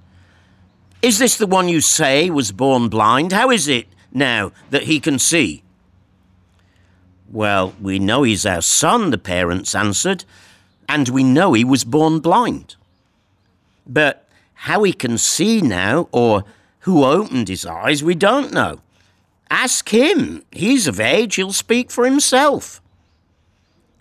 Is 1.01 1.17
this 1.17 1.37
the 1.37 1.47
one 1.47 1.69
you 1.69 1.81
say 1.81 2.29
was 2.29 2.51
born 2.51 2.87
blind? 2.87 3.31
How 3.31 3.49
is 3.49 3.67
it 3.67 3.87
now 4.13 4.51
that 4.69 4.83
he 4.83 4.99
can 4.99 5.17
see? 5.17 5.63
Well, 7.27 7.73
we 7.81 7.97
know 7.97 8.21
he's 8.21 8.45
our 8.45 8.61
son, 8.61 9.09
the 9.09 9.17
parents 9.17 9.73
answered, 9.73 10.23
and 10.87 11.09
we 11.09 11.23
know 11.23 11.53
he 11.53 11.63
was 11.63 11.83
born 11.83 12.19
blind. 12.19 12.75
But 13.87 14.29
how 14.53 14.83
he 14.83 14.93
can 14.93 15.17
see 15.17 15.61
now, 15.61 16.09
or 16.11 16.43
who 16.81 17.03
opened 17.03 17.47
his 17.47 17.65
eyes, 17.65 18.03
we 18.03 18.13
don't 18.13 18.53
know. 18.53 18.81
Ask 19.51 19.89
him. 19.89 20.45
He's 20.53 20.87
of 20.87 21.01
age, 21.01 21.35
he'll 21.35 21.51
speak 21.51 21.91
for 21.91 22.05
himself. 22.05 22.81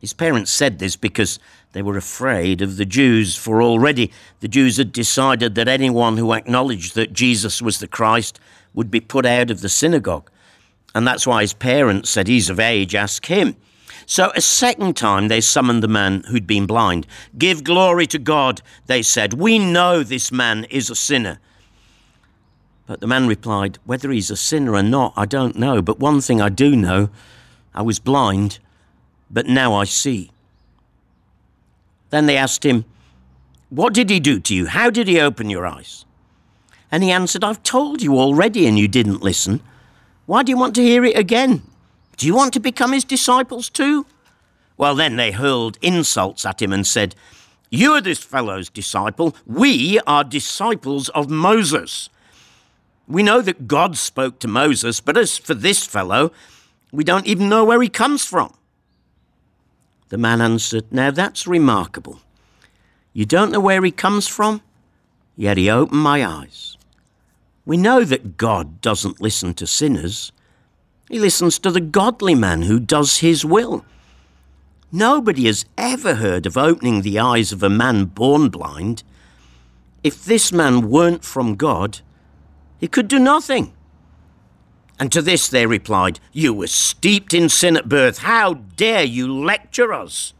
His 0.00 0.12
parents 0.12 0.52
said 0.52 0.78
this 0.78 0.94
because 0.94 1.40
they 1.72 1.82
were 1.82 1.96
afraid 1.96 2.62
of 2.62 2.76
the 2.76 2.84
Jews, 2.84 3.36
for 3.36 3.60
already 3.60 4.12
the 4.38 4.48
Jews 4.48 4.76
had 4.76 4.92
decided 4.92 5.56
that 5.56 5.66
anyone 5.66 6.16
who 6.16 6.32
acknowledged 6.32 6.94
that 6.94 7.12
Jesus 7.12 7.60
was 7.60 7.80
the 7.80 7.88
Christ 7.88 8.38
would 8.74 8.92
be 8.92 9.00
put 9.00 9.26
out 9.26 9.50
of 9.50 9.60
the 9.60 9.68
synagogue. 9.68 10.30
And 10.94 11.04
that's 11.04 11.26
why 11.26 11.42
his 11.42 11.52
parents 11.52 12.10
said, 12.10 12.28
He's 12.28 12.48
of 12.48 12.60
age, 12.60 12.94
ask 12.94 13.26
him. 13.26 13.56
So 14.06 14.30
a 14.36 14.40
second 14.40 14.96
time 14.96 15.26
they 15.26 15.40
summoned 15.40 15.82
the 15.82 15.88
man 15.88 16.22
who'd 16.28 16.46
been 16.46 16.66
blind. 16.66 17.08
Give 17.36 17.64
glory 17.64 18.06
to 18.08 18.18
God, 18.20 18.62
they 18.86 19.02
said. 19.02 19.34
We 19.34 19.58
know 19.58 20.04
this 20.04 20.30
man 20.30 20.64
is 20.70 20.90
a 20.90 20.96
sinner. 20.96 21.40
But 22.90 22.98
the 22.98 23.06
man 23.06 23.28
replied, 23.28 23.78
Whether 23.84 24.10
he's 24.10 24.32
a 24.32 24.36
sinner 24.36 24.74
or 24.74 24.82
not, 24.82 25.12
I 25.16 25.24
don't 25.24 25.54
know. 25.54 25.80
But 25.80 26.00
one 26.00 26.20
thing 26.20 26.40
I 26.40 26.48
do 26.48 26.74
know 26.74 27.08
I 27.72 27.82
was 27.82 28.00
blind, 28.00 28.58
but 29.30 29.46
now 29.46 29.74
I 29.74 29.84
see. 29.84 30.32
Then 32.08 32.26
they 32.26 32.36
asked 32.36 32.66
him, 32.66 32.84
What 33.68 33.94
did 33.94 34.10
he 34.10 34.18
do 34.18 34.40
to 34.40 34.52
you? 34.56 34.66
How 34.66 34.90
did 34.90 35.06
he 35.06 35.20
open 35.20 35.48
your 35.48 35.68
eyes? 35.68 36.04
And 36.90 37.04
he 37.04 37.12
answered, 37.12 37.44
I've 37.44 37.62
told 37.62 38.02
you 38.02 38.18
already 38.18 38.66
and 38.66 38.76
you 38.76 38.88
didn't 38.88 39.22
listen. 39.22 39.60
Why 40.26 40.42
do 40.42 40.50
you 40.50 40.58
want 40.58 40.74
to 40.74 40.82
hear 40.82 41.04
it 41.04 41.16
again? 41.16 41.62
Do 42.16 42.26
you 42.26 42.34
want 42.34 42.52
to 42.54 42.60
become 42.60 42.92
his 42.92 43.04
disciples 43.04 43.70
too? 43.70 44.04
Well, 44.76 44.96
then 44.96 45.14
they 45.14 45.30
hurled 45.30 45.78
insults 45.80 46.44
at 46.44 46.60
him 46.60 46.72
and 46.72 46.84
said, 46.84 47.14
You 47.70 47.92
are 47.92 48.00
this 48.00 48.18
fellow's 48.18 48.68
disciple. 48.68 49.36
We 49.46 50.00
are 50.08 50.24
disciples 50.24 51.08
of 51.10 51.30
Moses. 51.30 52.08
We 53.10 53.24
know 53.24 53.42
that 53.42 53.66
God 53.66 53.98
spoke 53.98 54.38
to 54.38 54.48
Moses, 54.48 55.00
but 55.00 55.16
as 55.16 55.36
for 55.36 55.52
this 55.52 55.84
fellow, 55.84 56.30
we 56.92 57.02
don't 57.02 57.26
even 57.26 57.48
know 57.48 57.64
where 57.64 57.82
he 57.82 57.88
comes 57.88 58.24
from. 58.24 58.54
The 60.10 60.18
man 60.18 60.40
answered, 60.40 60.92
Now 60.92 61.10
that's 61.10 61.44
remarkable. 61.44 62.20
You 63.12 63.26
don't 63.26 63.50
know 63.50 63.58
where 63.58 63.82
he 63.82 63.90
comes 63.90 64.28
from, 64.28 64.62
yet 65.36 65.56
he 65.56 65.68
opened 65.68 66.00
my 66.00 66.24
eyes. 66.24 66.76
We 67.66 67.76
know 67.76 68.04
that 68.04 68.36
God 68.36 68.80
doesn't 68.80 69.20
listen 69.20 69.54
to 69.54 69.66
sinners. 69.66 70.30
He 71.08 71.18
listens 71.18 71.58
to 71.58 71.72
the 71.72 71.80
godly 71.80 72.36
man 72.36 72.62
who 72.62 72.78
does 72.78 73.18
his 73.18 73.44
will. 73.44 73.84
Nobody 74.92 75.46
has 75.46 75.64
ever 75.76 76.14
heard 76.14 76.46
of 76.46 76.56
opening 76.56 77.02
the 77.02 77.18
eyes 77.18 77.50
of 77.50 77.64
a 77.64 77.70
man 77.70 78.04
born 78.04 78.50
blind. 78.50 79.02
If 80.04 80.24
this 80.24 80.52
man 80.52 80.88
weren't 80.88 81.24
from 81.24 81.56
God, 81.56 82.00
he 82.80 82.88
could 82.88 83.08
do 83.08 83.18
nothing. 83.18 83.74
And 84.98 85.12
to 85.12 85.22
this 85.22 85.48
they 85.48 85.66
replied, 85.66 86.18
You 86.32 86.54
were 86.54 86.66
steeped 86.66 87.34
in 87.34 87.48
sin 87.48 87.76
at 87.76 87.88
birth. 87.88 88.18
How 88.18 88.54
dare 88.54 89.04
you 89.04 89.32
lecture 89.32 89.92
us? 89.92 90.32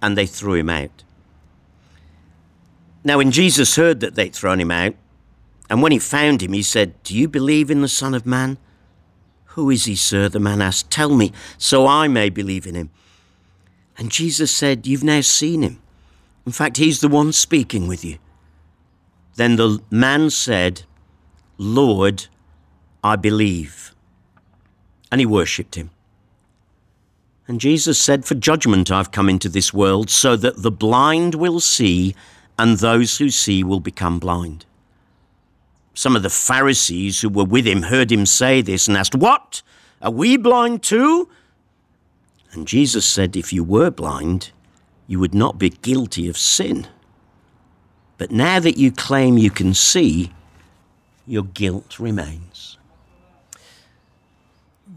And 0.00 0.16
they 0.16 0.26
threw 0.26 0.54
him 0.54 0.70
out. 0.70 1.02
Now, 3.04 3.18
when 3.18 3.30
Jesus 3.30 3.76
heard 3.76 4.00
that 4.00 4.14
they'd 4.14 4.34
thrown 4.34 4.60
him 4.60 4.70
out, 4.70 4.94
and 5.68 5.82
when 5.82 5.92
he 5.92 5.98
found 5.98 6.42
him, 6.42 6.52
he 6.52 6.62
said, 6.62 7.00
Do 7.02 7.16
you 7.16 7.28
believe 7.28 7.70
in 7.70 7.80
the 7.80 7.88
Son 7.88 8.14
of 8.14 8.26
Man? 8.26 8.58
Who 9.56 9.70
is 9.70 9.86
he, 9.86 9.96
sir? 9.96 10.28
The 10.28 10.38
man 10.38 10.60
asked. 10.60 10.90
Tell 10.90 11.14
me, 11.14 11.32
so 11.56 11.86
I 11.86 12.08
may 12.08 12.28
believe 12.28 12.66
in 12.66 12.74
him. 12.74 12.90
And 13.96 14.10
Jesus 14.10 14.50
said, 14.50 14.86
You've 14.86 15.04
now 15.04 15.20
seen 15.22 15.62
him. 15.62 15.80
In 16.44 16.52
fact, 16.52 16.76
he's 16.76 17.00
the 17.00 17.08
one 17.08 17.32
speaking 17.32 17.88
with 17.88 18.04
you. 18.04 18.18
Then 19.36 19.56
the 19.56 19.80
man 19.90 20.30
said, 20.30 20.82
Lord, 21.58 22.26
I 23.04 23.16
believe. 23.16 23.94
And 25.12 25.20
he 25.20 25.26
worshipped 25.26 25.74
him. 25.74 25.90
And 27.46 27.60
Jesus 27.60 28.00
said, 28.00 28.24
For 28.24 28.34
judgment 28.34 28.90
I've 28.90 29.12
come 29.12 29.28
into 29.28 29.48
this 29.48 29.72
world, 29.72 30.10
so 30.10 30.36
that 30.36 30.62
the 30.62 30.70
blind 30.70 31.34
will 31.36 31.60
see, 31.60 32.14
and 32.58 32.78
those 32.78 33.18
who 33.18 33.30
see 33.30 33.62
will 33.62 33.80
become 33.80 34.18
blind. 34.18 34.64
Some 35.94 36.16
of 36.16 36.22
the 36.22 36.30
Pharisees 36.30 37.20
who 37.20 37.28
were 37.28 37.44
with 37.44 37.66
him 37.66 37.82
heard 37.82 38.10
him 38.10 38.26
say 38.26 38.62
this 38.62 38.88
and 38.88 38.96
asked, 38.96 39.14
What? 39.14 39.62
Are 40.02 40.10
we 40.10 40.36
blind 40.36 40.82
too? 40.82 41.28
And 42.52 42.66
Jesus 42.66 43.06
said, 43.06 43.36
If 43.36 43.52
you 43.52 43.62
were 43.62 43.90
blind, 43.90 44.50
you 45.06 45.20
would 45.20 45.34
not 45.34 45.58
be 45.58 45.70
guilty 45.70 46.28
of 46.28 46.36
sin. 46.36 46.88
But 48.18 48.30
now 48.30 48.60
that 48.60 48.76
you 48.76 48.90
claim 48.90 49.36
you 49.38 49.50
can 49.50 49.74
see, 49.74 50.32
your 51.26 51.44
guilt 51.44 51.98
remains. 51.98 52.78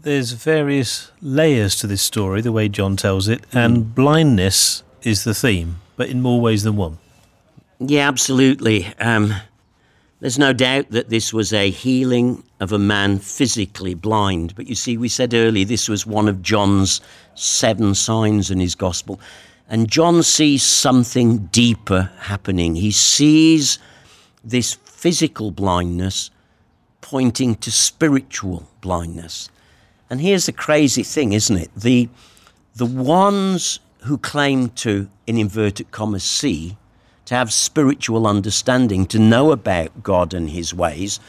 There's 0.02 0.32
various 0.32 1.10
layers 1.20 1.76
to 1.76 1.86
this 1.86 2.00
story, 2.00 2.40
the 2.40 2.52
way 2.52 2.68
John 2.68 2.96
tells 2.96 3.28
it, 3.28 3.44
and 3.52 3.94
blindness 3.94 4.82
is 5.02 5.24
the 5.24 5.34
theme, 5.34 5.80
but 5.96 6.08
in 6.08 6.22
more 6.22 6.40
ways 6.40 6.62
than 6.62 6.76
one. 6.76 6.98
Yeah, 7.78 8.08
absolutely. 8.08 8.86
Um, 8.98 9.34
there's 10.20 10.38
no 10.38 10.52
doubt 10.52 10.90
that 10.90 11.08
this 11.08 11.32
was 11.32 11.52
a 11.52 11.70
healing 11.70 12.44
of 12.60 12.72
a 12.72 12.78
man 12.78 13.18
physically 13.18 13.94
blind. 13.94 14.54
But 14.54 14.66
you 14.68 14.74
see, 14.74 14.96
we 14.96 15.08
said 15.08 15.32
earlier 15.32 15.64
this 15.64 15.88
was 15.88 16.06
one 16.06 16.28
of 16.28 16.42
John's 16.42 17.00
seven 17.34 17.94
signs 17.94 18.50
in 18.50 18.60
his 18.60 18.74
gospel. 18.74 19.18
And 19.70 19.88
John 19.88 20.24
sees 20.24 20.64
something 20.64 21.46
deeper 21.46 22.10
happening. 22.18 22.74
He 22.74 22.90
sees 22.90 23.78
this 24.42 24.74
physical 24.74 25.52
blindness 25.52 26.32
pointing 27.00 27.54
to 27.54 27.70
spiritual 27.70 28.68
blindness. 28.80 29.48
And 30.10 30.20
here's 30.20 30.46
the 30.46 30.52
crazy 30.52 31.04
thing, 31.04 31.32
isn't 31.32 31.56
it? 31.56 31.70
The, 31.76 32.08
the 32.74 32.84
ones 32.84 33.78
who 34.00 34.18
claim 34.18 34.70
to, 34.70 35.08
in 35.28 35.38
inverted 35.38 35.92
commas, 35.92 36.24
see 36.24 36.76
to 37.26 37.36
have 37.36 37.52
spiritual 37.52 38.26
understanding, 38.26 39.06
to 39.06 39.20
know 39.20 39.52
about 39.52 40.02
God 40.02 40.34
and 40.34 40.50
his 40.50 40.74
ways. 40.74 41.20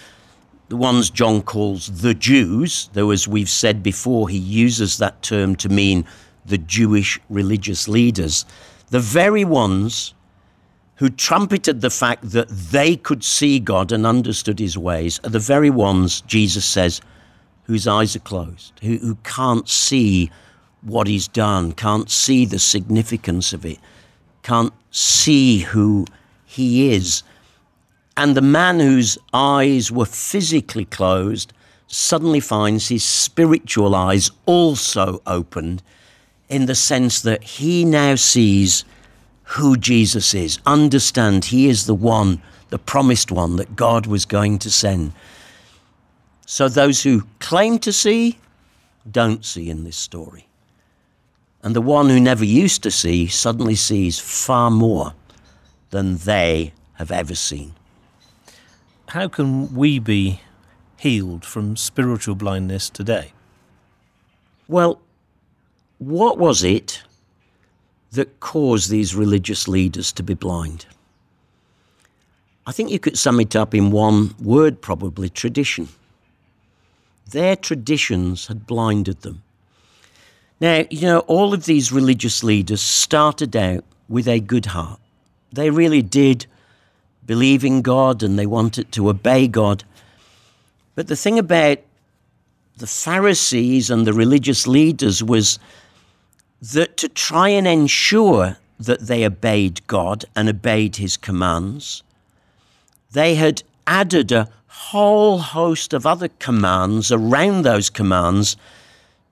The 0.70 0.78
ones 0.78 1.12
John 1.12 1.44
calls 1.44 2.02
the 2.02 2.16
Jews, 2.16 2.90
though, 2.94 3.12
as 3.12 3.28
we've 3.28 3.50
said 3.50 3.84
before, 3.84 4.30
he 4.30 4.38
uses 4.40 4.98
that 4.98 5.22
term 5.22 5.56
to 5.58 5.70
mean 5.70 6.06
the 6.46 6.58
Jewish 6.58 7.20
religious 7.30 7.88
leaders. 7.88 8.46
The 8.90 9.00
very 9.00 9.46
ones 9.46 10.14
who 10.96 11.10
trumpeted 11.10 11.82
the 11.82 11.90
fact 11.90 12.30
that 12.32 12.50
they 12.50 12.96
could 12.96 13.24
see 13.24 13.60
God 13.60 13.92
and 13.92 14.06
understood 14.06 14.60
his 14.60 14.78
ways 14.78 15.20
are 15.24 15.30
the 15.30 15.40
very 15.40 15.70
ones, 15.70 16.22
Jesus 16.22 16.66
says, 16.66 17.02
whose 17.64 17.88
eyes 17.88 18.16
are 18.16 18.20
closed, 18.20 18.74
who, 18.82 18.98
who 18.98 19.16
can't 19.24 19.68
see 19.68 20.30
what 20.82 21.08
he's 21.08 21.28
done, 21.28 21.72
can't 21.72 22.10
see 22.10 22.46
the 22.46 22.60
significance 22.60 23.54
of 23.54 23.66
it, 23.66 23.80
can't 24.44 24.74
see 24.92 25.60
who 25.60 26.06
he 26.46 26.92
is. 26.92 27.24
And 28.18 28.36
the 28.36 28.42
man 28.42 28.80
whose 28.80 29.18
eyes 29.34 29.92
were 29.92 30.06
physically 30.06 30.86
closed 30.86 31.54
suddenly 31.88 32.40
finds 32.40 32.90
his 32.90 33.04
spiritual 33.04 33.96
eyes 33.96 34.32
also 34.46 35.22
opened 35.26 35.82
in 36.52 36.66
the 36.66 36.76
sense 36.76 37.22
that 37.22 37.44
he 37.44 37.86
now 37.86 38.14
sees 38.16 38.84
who 39.44 39.78
Jesus 39.78 40.34
is, 40.34 40.60
understand 40.66 41.46
he 41.46 41.68
is 41.68 41.86
the 41.86 41.96
one, 41.96 42.42
the 42.70 42.78
promised 42.78 43.32
one 43.32 43.56
that 43.56 43.76
God 43.76 44.06
was 44.06 44.26
going 44.26 44.60
to 44.60 44.70
send. 44.70 45.14
So 46.46 46.68
those 46.68 47.04
who 47.04 47.24
claim 47.40 47.80
to 47.80 47.94
see 47.94 48.38
don't 49.10 49.46
see 49.46 49.70
in 49.70 49.86
this 49.86 49.96
story. 49.96 50.48
And 51.64 51.74
the 51.74 51.82
one 51.82 52.10
who 52.10 52.20
never 52.20 52.44
used 52.44 52.84
to 52.84 52.92
see 52.92 53.28
suddenly 53.28 53.76
sees 53.76 54.20
far 54.20 54.70
more 54.70 55.14
than 55.92 56.18
they 56.18 56.74
have 56.96 57.12
ever 57.12 57.36
seen. 57.36 57.76
How 59.08 59.30
can 59.30 59.74
we 59.74 60.00
be 60.00 60.42
healed 60.98 61.46
from 61.46 61.78
spiritual 61.78 62.36
blindness 62.36 62.90
today? 62.90 63.32
Well, 64.68 65.02
what 66.02 66.40
was 66.40 66.64
it 66.64 67.04
that 68.14 68.40
caused 68.40 68.90
these 68.90 69.14
religious 69.14 69.68
leaders 69.68 70.12
to 70.12 70.24
be 70.24 70.34
blind? 70.34 70.88
I 72.66 72.72
think 72.72 72.90
you 72.90 72.98
could 72.98 73.20
sum 73.20 73.40
it 73.40 73.56
up 73.56 73.76
in 73.76 73.92
one 73.92 74.34
word, 74.42 74.82
probably 74.82 75.30
tradition. 75.30 75.90
Their 77.30 77.56
traditions 77.56 78.48
had 78.48 78.66
blinded 78.66 79.22
them. 79.22 79.44
Now, 80.60 80.86
you 80.90 81.02
know, 81.02 81.20
all 81.20 81.54
of 81.54 81.66
these 81.66 81.92
religious 81.92 82.44
leaders 82.44 82.82
started 82.82 83.56
out 83.56 83.84
with 84.10 84.28
a 84.28 84.40
good 84.40 84.66
heart. 84.68 85.00
They 85.54 85.70
really 85.70 86.02
did 86.02 86.48
believe 87.28 87.64
in 87.64 87.84
God 87.84 88.24
and 88.24 88.40
they 88.40 88.48
wanted 88.48 88.92
to 88.94 89.10
obey 89.10 89.48
God. 89.48 89.84
But 90.96 91.08
the 91.08 91.16
thing 91.16 91.38
about 91.38 91.78
the 92.78 92.88
Pharisees 92.88 93.92
and 93.92 94.08
the 94.08 94.14
religious 94.14 94.66
leaders 94.66 95.24
was 95.24 95.60
that 96.62 96.98
to 96.98 97.10
try 97.10 97.50
and 97.50 97.68
ensure 97.68 98.58
that 98.80 99.08
they 99.08 99.26
obeyed 99.26 99.86
God 99.88 100.26
and 100.36 100.50
obeyed 100.50 100.96
his 100.98 101.18
commands, 101.18 102.04
they 103.12 103.36
had 103.36 103.64
added 103.88 104.32
a 104.32 104.50
whole 104.68 105.40
host 105.40 105.94
of 105.94 106.06
other 106.06 106.30
commands 106.40 107.12
around 107.12 107.64
those 107.64 107.90
commands 107.90 108.56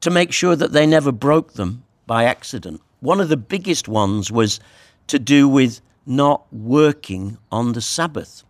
to 0.02 0.10
make 0.10 0.32
sure 0.32 0.56
that 0.56 0.72
they 0.72 0.86
never 0.86 1.12
broke 1.12 1.54
them 1.54 1.84
by 2.06 2.24
accident. 2.24 2.82
One 3.00 3.20
of 3.20 3.30
the 3.30 3.38
biggest 3.38 3.88
ones 3.88 4.32
was 4.32 4.60
to 5.08 5.20
do 5.20 5.48
with 5.48 5.82
not 6.06 6.52
working 6.52 7.38
on 7.52 7.74
the 7.74 7.82
Sabbath. 7.82 8.44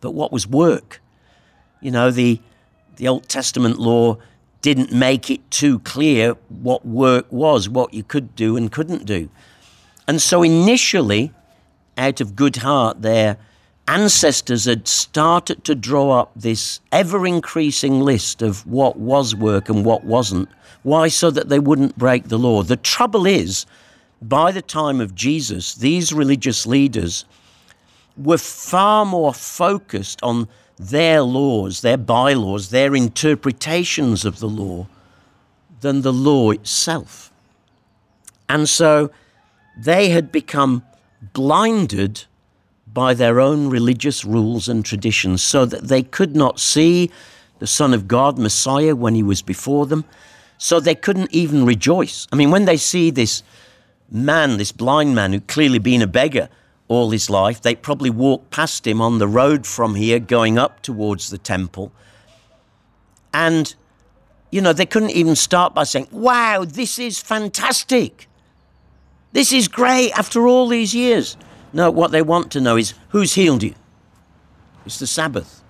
But 0.00 0.12
what 0.12 0.32
was 0.32 0.46
work? 0.46 1.00
You 1.80 1.90
know, 1.90 2.10
the, 2.10 2.40
the 2.96 3.08
Old 3.08 3.28
Testament 3.28 3.78
law 3.78 4.18
didn't 4.62 4.92
make 4.92 5.30
it 5.30 5.50
too 5.50 5.78
clear 5.80 6.36
what 6.48 6.84
work 6.84 7.26
was, 7.30 7.68
what 7.68 7.94
you 7.94 8.02
could 8.02 8.34
do 8.36 8.56
and 8.56 8.70
couldn't 8.70 9.04
do. 9.04 9.28
And 10.06 10.20
so 10.20 10.42
initially, 10.42 11.32
out 11.96 12.20
of 12.20 12.36
good 12.36 12.56
heart, 12.56 13.02
their 13.02 13.36
ancestors 13.88 14.66
had 14.66 14.86
started 14.86 15.64
to 15.64 15.74
draw 15.74 16.20
up 16.20 16.30
this 16.36 16.80
ever 16.92 17.26
increasing 17.26 18.00
list 18.00 18.42
of 18.42 18.66
what 18.66 18.96
was 18.96 19.34
work 19.34 19.68
and 19.68 19.84
what 19.84 20.04
wasn't. 20.04 20.48
Why? 20.82 21.08
So 21.08 21.30
that 21.30 21.48
they 21.48 21.58
wouldn't 21.58 21.98
break 21.98 22.28
the 22.28 22.38
law. 22.38 22.62
The 22.62 22.76
trouble 22.76 23.26
is, 23.26 23.66
by 24.22 24.52
the 24.52 24.62
time 24.62 25.00
of 25.00 25.14
Jesus, 25.14 25.74
these 25.74 26.12
religious 26.12 26.66
leaders 26.66 27.24
were 28.16 28.38
far 28.38 29.04
more 29.04 29.32
focused 29.34 30.22
on 30.22 30.48
their 30.80 31.20
laws, 31.20 31.82
their 31.82 31.98
bylaws, 31.98 32.70
their 32.70 32.94
interpretations 32.94 34.24
of 34.24 34.38
the 34.38 34.48
law 34.48 34.86
than 35.82 36.00
the 36.00 36.12
law 36.12 36.50
itself. 36.50 37.30
And 38.48 38.66
so 38.66 39.10
they 39.76 40.08
had 40.08 40.32
become 40.32 40.82
blinded 41.34 42.24
by 42.92 43.12
their 43.12 43.40
own 43.40 43.68
religious 43.68 44.24
rules 44.24 44.70
and 44.70 44.82
traditions 44.82 45.42
so 45.42 45.66
that 45.66 45.88
they 45.88 46.02
could 46.02 46.34
not 46.34 46.58
see 46.58 47.10
the 47.58 47.66
Son 47.66 47.92
of 47.92 48.08
God, 48.08 48.38
Messiah, 48.38 48.96
when 48.96 49.14
he 49.14 49.22
was 49.22 49.42
before 49.42 49.84
them. 49.84 50.06
So 50.56 50.80
they 50.80 50.94
couldn't 50.94 51.32
even 51.32 51.66
rejoice. 51.66 52.26
I 52.32 52.36
mean, 52.36 52.50
when 52.50 52.64
they 52.64 52.78
see 52.78 53.10
this 53.10 53.42
man, 54.10 54.56
this 54.56 54.72
blind 54.72 55.14
man 55.14 55.34
who'd 55.34 55.46
clearly 55.46 55.78
been 55.78 56.00
a 56.00 56.06
beggar 56.06 56.48
all 56.90 57.10
his 57.10 57.30
life, 57.30 57.62
they 57.62 57.76
probably 57.76 58.10
walked 58.10 58.50
past 58.50 58.84
him 58.84 59.00
on 59.00 59.18
the 59.18 59.28
road 59.28 59.64
from 59.64 59.94
here 59.94 60.18
going 60.18 60.58
up 60.58 60.82
towards 60.82 61.30
the 61.30 61.38
temple. 61.38 61.92
And, 63.32 63.72
you 64.50 64.60
know, 64.60 64.72
they 64.72 64.86
couldn't 64.86 65.12
even 65.12 65.36
start 65.36 65.72
by 65.72 65.84
saying, 65.84 66.08
Wow, 66.10 66.64
this 66.66 66.98
is 66.98 67.20
fantastic. 67.20 68.26
This 69.32 69.52
is 69.52 69.68
great 69.68 70.10
after 70.18 70.48
all 70.48 70.66
these 70.66 70.92
years. 70.92 71.36
No, 71.72 71.92
what 71.92 72.10
they 72.10 72.22
want 72.22 72.50
to 72.52 72.60
know 72.60 72.76
is 72.76 72.94
who's 73.10 73.34
healed 73.34 73.62
you? 73.62 73.76
It's 74.84 74.98
the 74.98 75.06
Sabbath. 75.06 75.62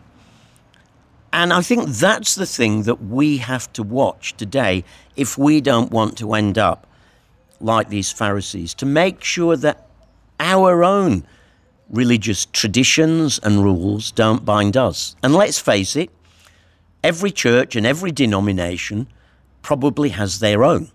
And 1.34 1.52
I 1.52 1.60
think 1.60 1.90
that's 1.90 2.34
the 2.34 2.46
thing 2.46 2.84
that 2.84 3.04
we 3.04 3.36
have 3.36 3.70
to 3.74 3.82
watch 3.82 4.34
today 4.38 4.84
if 5.16 5.36
we 5.36 5.60
don't 5.60 5.90
want 5.90 6.16
to 6.16 6.32
end 6.32 6.56
up 6.56 6.86
like 7.60 7.90
these 7.90 8.10
Pharisees, 8.10 8.72
to 8.72 8.86
make 8.86 9.22
sure 9.22 9.54
that 9.54 9.89
our 10.40 10.82
own 10.82 11.24
religious 11.88 12.46
traditions 12.46 13.38
and 13.42 13.62
rules 13.62 14.10
don't 14.10 14.44
bind 14.44 14.76
us. 14.76 15.14
And 15.22 15.34
let's 15.34 15.58
face 15.60 15.94
it, 15.94 16.10
every 17.04 17.30
church 17.30 17.76
and 17.76 17.86
every 17.86 18.10
denomination 18.10 19.06
probably 19.62 20.08
has 20.08 20.40
their 20.40 20.64
own. 20.64 20.90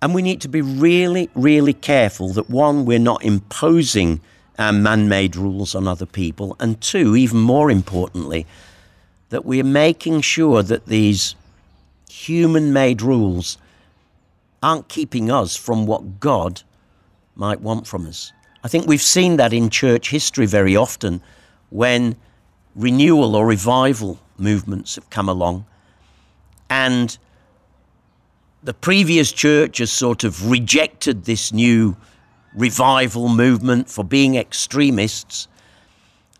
And 0.00 0.14
we 0.14 0.22
need 0.22 0.40
to 0.42 0.48
be 0.48 0.62
really, 0.62 1.30
really 1.34 1.72
careful 1.72 2.28
that 2.34 2.50
one, 2.50 2.84
we're 2.84 2.98
not 2.98 3.24
imposing 3.24 4.20
uh, 4.58 4.64
our 4.64 4.72
man 4.72 5.08
made 5.08 5.34
rules 5.34 5.74
on 5.74 5.88
other 5.88 6.06
people, 6.06 6.56
and 6.60 6.80
two, 6.80 7.16
even 7.16 7.40
more 7.40 7.70
importantly, 7.70 8.46
that 9.30 9.44
we're 9.44 9.64
making 9.64 10.20
sure 10.20 10.62
that 10.62 10.86
these 10.86 11.34
human 12.08 12.72
made 12.72 13.02
rules 13.02 13.58
aren't 14.62 14.88
keeping 14.88 15.30
us 15.30 15.56
from 15.56 15.86
what 15.86 16.20
God 16.20 16.62
might 17.34 17.60
want 17.60 17.86
from 17.86 18.06
us. 18.06 18.32
I 18.62 18.68
think 18.68 18.86
we've 18.86 19.02
seen 19.02 19.36
that 19.36 19.52
in 19.52 19.70
church 19.70 20.10
history 20.10 20.46
very 20.46 20.76
often 20.76 21.20
when 21.70 22.16
renewal 22.74 23.36
or 23.36 23.46
revival 23.46 24.18
movements 24.38 24.94
have 24.94 25.10
come 25.10 25.28
along 25.28 25.66
and 26.70 27.18
the 28.62 28.74
previous 28.74 29.30
church 29.30 29.78
has 29.78 29.92
sort 29.92 30.24
of 30.24 30.50
rejected 30.50 31.24
this 31.24 31.52
new 31.52 31.96
revival 32.54 33.28
movement 33.28 33.90
for 33.90 34.02
being 34.02 34.36
extremists. 34.36 35.48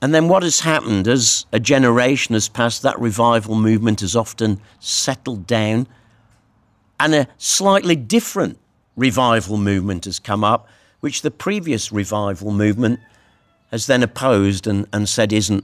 And 0.00 0.14
then 0.14 0.28
what 0.28 0.42
has 0.42 0.60
happened 0.60 1.06
as 1.06 1.44
a 1.52 1.60
generation 1.60 2.32
has 2.34 2.48
passed, 2.48 2.82
that 2.82 2.98
revival 2.98 3.54
movement 3.54 4.00
has 4.00 4.16
often 4.16 4.60
settled 4.80 5.46
down, 5.46 5.86
and 6.98 7.14
a 7.14 7.28
slightly 7.36 7.96
different 7.96 8.58
revival 8.96 9.58
movement 9.58 10.06
has 10.06 10.18
come 10.18 10.44
up, 10.44 10.68
which 11.04 11.20
the 11.20 11.30
previous 11.30 11.92
revival 11.92 12.50
movement 12.50 12.98
has 13.70 13.86
then 13.86 14.02
opposed 14.02 14.66
and, 14.66 14.86
and 14.90 15.06
said 15.06 15.34
isn't 15.34 15.62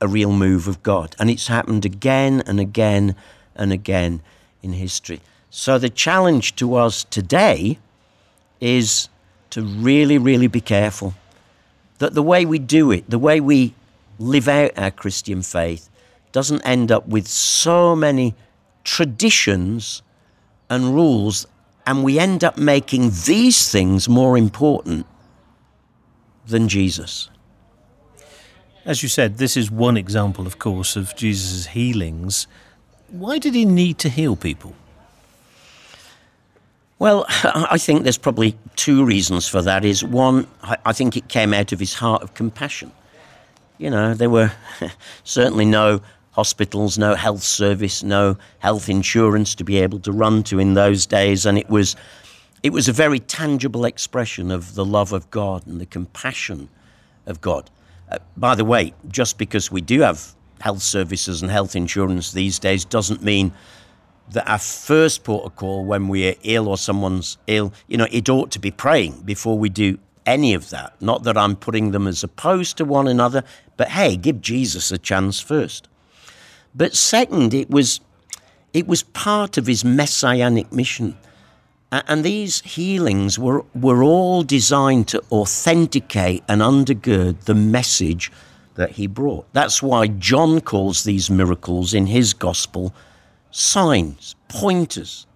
a 0.00 0.08
real 0.08 0.32
move 0.32 0.66
of 0.66 0.82
God. 0.82 1.14
And 1.18 1.28
it's 1.28 1.48
happened 1.48 1.84
again 1.84 2.42
and 2.46 2.58
again 2.58 3.14
and 3.54 3.70
again 3.70 4.22
in 4.62 4.72
history. 4.72 5.20
So 5.50 5.76
the 5.76 5.90
challenge 5.90 6.56
to 6.56 6.74
us 6.74 7.04
today 7.04 7.78
is 8.62 9.10
to 9.50 9.60
really, 9.60 10.16
really 10.16 10.46
be 10.46 10.62
careful 10.62 11.12
that 11.98 12.14
the 12.14 12.22
way 12.22 12.46
we 12.46 12.58
do 12.58 12.90
it, 12.90 13.10
the 13.10 13.18
way 13.18 13.40
we 13.40 13.74
live 14.18 14.48
out 14.48 14.70
our 14.78 14.90
Christian 14.90 15.42
faith, 15.42 15.90
doesn't 16.32 16.62
end 16.62 16.90
up 16.90 17.06
with 17.06 17.28
so 17.28 17.94
many 17.94 18.34
traditions 18.84 20.00
and 20.70 20.94
rules, 20.94 21.46
and 21.88 22.04
we 22.04 22.18
end 22.18 22.44
up 22.44 22.58
making 22.58 23.10
these 23.24 23.72
things 23.72 24.10
more 24.10 24.36
important 24.36 25.06
than 26.46 26.68
Jesus. 26.68 27.30
As 28.84 29.02
you 29.02 29.08
said, 29.08 29.38
this 29.38 29.56
is 29.56 29.70
one 29.70 29.96
example, 29.96 30.46
of 30.46 30.58
course, 30.58 30.96
of 30.96 31.16
Jesus' 31.16 31.68
healings. 31.68 32.46
Why 33.08 33.38
did 33.38 33.54
he 33.54 33.64
need 33.64 33.96
to 34.00 34.10
heal 34.10 34.36
people? 34.36 34.74
Well, 36.98 37.24
I 37.44 37.78
think 37.78 38.02
there's 38.02 38.18
probably 38.18 38.58
two 38.76 39.02
reasons 39.06 39.48
for 39.48 39.62
that. 39.62 39.82
Is 39.82 40.04
one, 40.04 40.46
I 40.84 40.92
think 40.92 41.16
it 41.16 41.28
came 41.28 41.54
out 41.54 41.72
of 41.72 41.80
his 41.80 41.94
heart 41.94 42.22
of 42.22 42.34
compassion. 42.34 42.92
You 43.78 43.88
know, 43.88 44.12
there 44.12 44.28
were 44.28 44.52
certainly 45.24 45.64
no 45.64 46.02
hospitals, 46.38 46.96
no 46.96 47.16
health 47.16 47.42
service, 47.42 48.04
no 48.04 48.36
health 48.60 48.88
insurance 48.88 49.56
to 49.56 49.64
be 49.64 49.76
able 49.78 49.98
to 49.98 50.12
run 50.12 50.44
to 50.44 50.60
in 50.60 50.74
those 50.74 51.04
days, 51.04 51.44
and 51.44 51.58
it 51.58 51.68
was 51.68 51.96
it 52.62 52.72
was 52.72 52.86
a 52.88 52.92
very 52.92 53.18
tangible 53.18 53.84
expression 53.84 54.52
of 54.52 54.76
the 54.76 54.84
love 54.84 55.12
of 55.12 55.28
God 55.32 55.66
and 55.66 55.80
the 55.80 55.86
compassion 55.86 56.68
of 57.26 57.40
God. 57.40 57.70
Uh, 58.08 58.18
by 58.36 58.54
the 58.54 58.64
way, 58.64 58.94
just 59.08 59.36
because 59.36 59.72
we 59.72 59.80
do 59.80 60.00
have 60.02 60.32
health 60.60 60.82
services 60.82 61.42
and 61.42 61.50
health 61.50 61.74
insurance 61.74 62.30
these 62.30 62.60
days 62.60 62.84
doesn't 62.84 63.20
mean 63.20 63.52
that 64.30 64.48
our 64.48 64.58
first 64.58 65.24
port 65.24 65.44
of 65.44 65.56
call 65.56 65.84
when 65.84 66.06
we're 66.06 66.36
ill 66.44 66.68
or 66.68 66.78
someone's 66.78 67.36
ill, 67.48 67.72
you 67.88 67.96
know, 67.96 68.06
it 68.12 68.28
ought 68.28 68.52
to 68.52 68.60
be 68.60 68.70
praying 68.70 69.22
before 69.24 69.58
we 69.58 69.68
do 69.68 69.98
any 70.24 70.54
of 70.54 70.70
that. 70.70 70.94
Not 71.00 71.24
that 71.24 71.36
I'm 71.36 71.56
putting 71.56 71.90
them 71.90 72.06
as 72.06 72.22
opposed 72.22 72.76
to 72.76 72.84
one 72.84 73.08
another, 73.08 73.42
but 73.76 73.88
hey, 73.88 74.16
give 74.16 74.40
Jesus 74.40 74.92
a 74.92 74.98
chance 74.98 75.40
first. 75.40 75.88
But 76.74 76.94
second, 76.94 77.54
it 77.54 77.70
was 77.70 78.00
it 78.72 78.86
was 78.86 79.02
part 79.02 79.56
of 79.56 79.66
his 79.66 79.84
messianic 79.84 80.72
mission. 80.72 81.16
And 81.90 82.22
these 82.22 82.60
healings 82.60 83.38
were, 83.38 83.64
were 83.74 84.02
all 84.02 84.42
designed 84.42 85.08
to 85.08 85.22
authenticate 85.32 86.44
and 86.46 86.60
undergird 86.60 87.44
the 87.44 87.54
message 87.54 88.30
that 88.74 88.92
he 88.92 89.06
brought. 89.06 89.50
That's 89.54 89.82
why 89.82 90.08
John 90.08 90.60
calls 90.60 91.04
these 91.04 91.30
miracles 91.30 91.94
in 91.94 92.06
his 92.06 92.34
gospel 92.34 92.94
signs, 93.50 94.36
pointers 94.48 95.26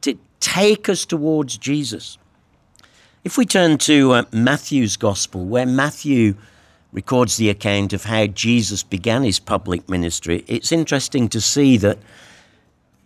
to 0.00 0.18
take 0.40 0.88
us 0.88 1.06
towards 1.06 1.56
Jesus. 1.56 2.18
If 3.22 3.38
we 3.38 3.46
turn 3.46 3.78
to 3.78 4.12
uh, 4.12 4.24
Matthew's 4.32 4.96
Gospel, 4.96 5.44
where 5.44 5.66
Matthew 5.66 6.34
records 6.92 7.36
the 7.36 7.50
account 7.50 7.92
of 7.92 8.04
how 8.04 8.26
Jesus 8.26 8.82
began 8.82 9.22
his 9.22 9.38
public 9.38 9.88
ministry, 9.88 10.44
it's 10.46 10.72
interesting 10.72 11.28
to 11.28 11.40
see 11.40 11.76
that 11.78 11.98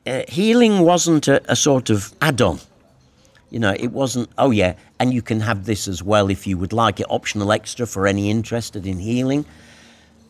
uh, 0.06 0.22
healing 0.28 0.80
wasn't 0.80 1.28
a, 1.28 1.42
a 1.50 1.56
sort 1.56 1.90
of 1.90 2.14
add 2.20 2.40
on. 2.40 2.58
You 3.50 3.60
know, 3.60 3.74
it 3.78 3.92
wasn't, 3.92 4.30
oh 4.38 4.50
yeah, 4.50 4.74
and 4.98 5.12
you 5.12 5.22
can 5.22 5.40
have 5.40 5.64
this 5.64 5.86
as 5.86 6.02
well 6.02 6.30
if 6.30 6.46
you 6.46 6.58
would 6.58 6.72
like 6.72 7.00
it, 7.00 7.06
optional 7.08 7.52
extra 7.52 7.86
for 7.86 8.06
any 8.06 8.30
interested 8.30 8.86
in 8.86 8.98
healing. 8.98 9.44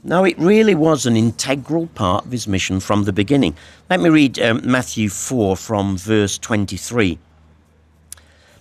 No, 0.07 0.25
it 0.25 0.39
really 0.39 0.75
was 0.75 1.07
an 1.07 1.17
integral 1.17 1.87
part 1.87 2.27
of 2.27 2.33
his 2.33 2.47
mission 2.47 2.79
from 2.79 3.05
the 3.05 3.13
beginning. 3.13 3.57
Let 3.89 4.01
me 4.01 4.11
read 4.11 4.39
um, 4.39 4.61
Matthew 4.63 5.09
4 5.09 5.57
from 5.57 5.97
verse 5.97 6.37
23. 6.37 7.19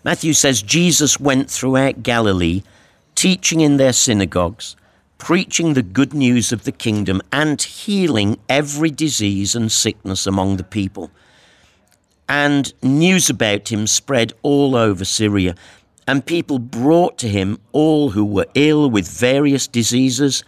Matthew 0.06 0.32
says, 0.34 0.62
Jesus 0.62 1.20
went 1.20 1.50
throughout 1.50 2.02
Galilee, 2.02 2.64
teaching 3.16 3.60
in 3.60 3.76
their 3.76 3.92
synagogues, 3.92 4.78
preaching 5.24 5.74
the 5.74 5.82
good 5.82 6.14
news 6.14 6.52
of 6.52 6.66
the 6.66 6.72
kingdom, 6.74 7.22
and 7.32 7.62
healing 7.62 8.38
every 8.50 8.90
disease 8.90 9.56
and 9.56 9.72
sickness 9.72 10.28
among 10.28 10.58
the 10.58 10.66
people. 10.66 11.10
And 12.28 12.74
news 12.84 13.30
about 13.30 13.72
him 13.72 13.88
spread 13.88 14.34
all 14.42 14.76
over 14.76 15.06
Syria, 15.06 15.56
and 16.06 16.26
people 16.26 16.60
brought 16.60 17.18
to 17.20 17.30
him 17.30 17.58
all 17.72 18.10
who 18.10 18.26
were 18.26 18.48
ill 18.54 18.90
with 18.90 19.08
various 19.08 19.66
diseases, 19.66 20.44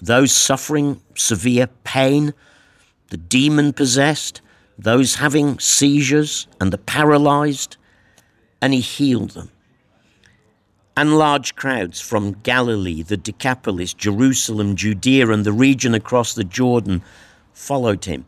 those 0.00 0.32
suffering 0.32 1.02
severe 1.14 1.66
pain, 1.84 2.32
the 3.10 3.18
demon 3.18 3.74
possessed, 3.74 4.40
those 4.78 5.16
having 5.16 5.58
seizures, 5.58 6.46
and 6.58 6.72
the 6.72 6.78
paralyzed, 6.78 7.76
and 8.62 8.72
he 8.72 8.80
healed 8.80 9.32
them. 9.32 9.50
And 10.96 11.18
large 11.18 11.56
crowds 11.56 12.00
from 12.00 12.38
Galilee, 12.42 13.02
the 13.02 13.18
Decapolis, 13.18 13.92
Jerusalem, 13.92 14.76
Judea, 14.76 15.28
and 15.28 15.44
the 15.44 15.52
region 15.52 15.94
across 15.94 16.34
the 16.34 16.44
Jordan 16.44 17.02
followed 17.52 18.06
him. 18.06 18.24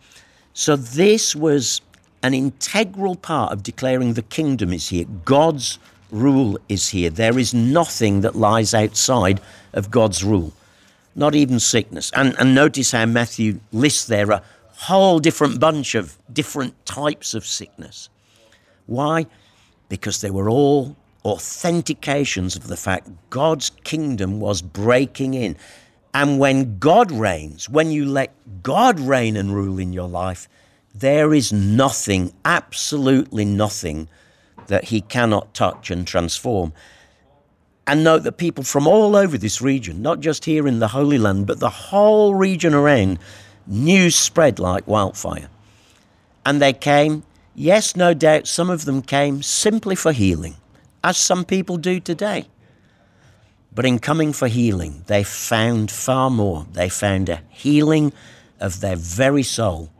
So 0.52 0.76
this 0.76 1.34
was 1.34 1.80
an 2.22 2.34
integral 2.34 3.16
part 3.16 3.52
of 3.52 3.62
declaring 3.62 4.14
the 4.14 4.22
kingdom 4.22 4.72
is 4.72 4.88
here. 4.88 5.06
God's 5.24 5.78
rule 6.10 6.58
is 6.68 6.88
here. 6.88 7.10
There 7.10 7.38
is 7.38 7.54
nothing 7.54 8.20
that 8.22 8.34
lies 8.34 8.74
outside 8.74 9.40
of 9.72 9.90
God's 9.90 10.24
rule, 10.24 10.52
not 11.14 11.34
even 11.34 11.60
sickness. 11.60 12.10
And, 12.14 12.34
and 12.38 12.54
notice 12.54 12.92
how 12.92 13.06
Matthew 13.06 13.60
lists 13.72 14.06
there 14.06 14.30
a 14.30 14.42
whole 14.72 15.18
different 15.20 15.58
bunch 15.60 15.94
of 15.94 16.18
different 16.32 16.74
types 16.86 17.34
of 17.34 17.46
sickness. 17.46 18.08
Why? 18.86 19.26
Because 19.88 20.20
they 20.20 20.30
were 20.30 20.50
all 20.50 20.96
authentications 21.24 22.56
of 22.56 22.68
the 22.68 22.76
fact 22.76 23.08
God's 23.30 23.70
kingdom 23.84 24.40
was 24.40 24.62
breaking 24.62 25.34
in. 25.34 25.56
And 26.14 26.38
when 26.38 26.78
God 26.78 27.12
reigns, 27.12 27.68
when 27.68 27.90
you 27.90 28.06
let 28.06 28.32
God 28.62 28.98
reign 28.98 29.36
and 29.36 29.54
rule 29.54 29.78
in 29.78 29.92
your 29.92 30.08
life, 30.08 30.48
there 30.94 31.34
is 31.34 31.52
nothing, 31.52 32.32
absolutely 32.44 33.44
nothing, 33.44 34.08
that 34.68 34.84
he 34.84 35.00
cannot 35.00 35.54
touch 35.54 35.90
and 35.90 36.06
transform. 36.06 36.72
And 37.86 38.04
note 38.04 38.24
that 38.24 38.32
people 38.32 38.64
from 38.64 38.86
all 38.86 39.16
over 39.16 39.38
this 39.38 39.62
region, 39.62 40.02
not 40.02 40.20
just 40.20 40.44
here 40.44 40.68
in 40.68 40.78
the 40.78 40.88
Holy 40.88 41.18
Land, 41.18 41.46
but 41.46 41.58
the 41.58 41.70
whole 41.70 42.34
region 42.34 42.74
around, 42.74 43.18
news 43.66 44.14
spread 44.14 44.58
like 44.58 44.86
wildfire. 44.86 45.48
And 46.44 46.60
they 46.60 46.72
came, 46.72 47.22
yes, 47.54 47.96
no 47.96 48.12
doubt, 48.12 48.46
some 48.46 48.70
of 48.70 48.84
them 48.84 49.02
came 49.02 49.42
simply 49.42 49.94
for 49.94 50.12
healing, 50.12 50.56
as 51.02 51.16
some 51.16 51.44
people 51.44 51.76
do 51.76 52.00
today. 52.00 52.48
But 53.74 53.84
in 53.84 53.98
coming 53.98 54.32
for 54.32 54.48
healing, 54.48 55.04
they 55.06 55.22
found 55.22 55.90
far 55.90 56.30
more. 56.30 56.66
They 56.72 56.88
found 56.88 57.28
a 57.28 57.42
healing 57.48 58.12
of 58.60 58.80
their 58.80 58.96
very 58.96 59.42
soul 59.42 59.90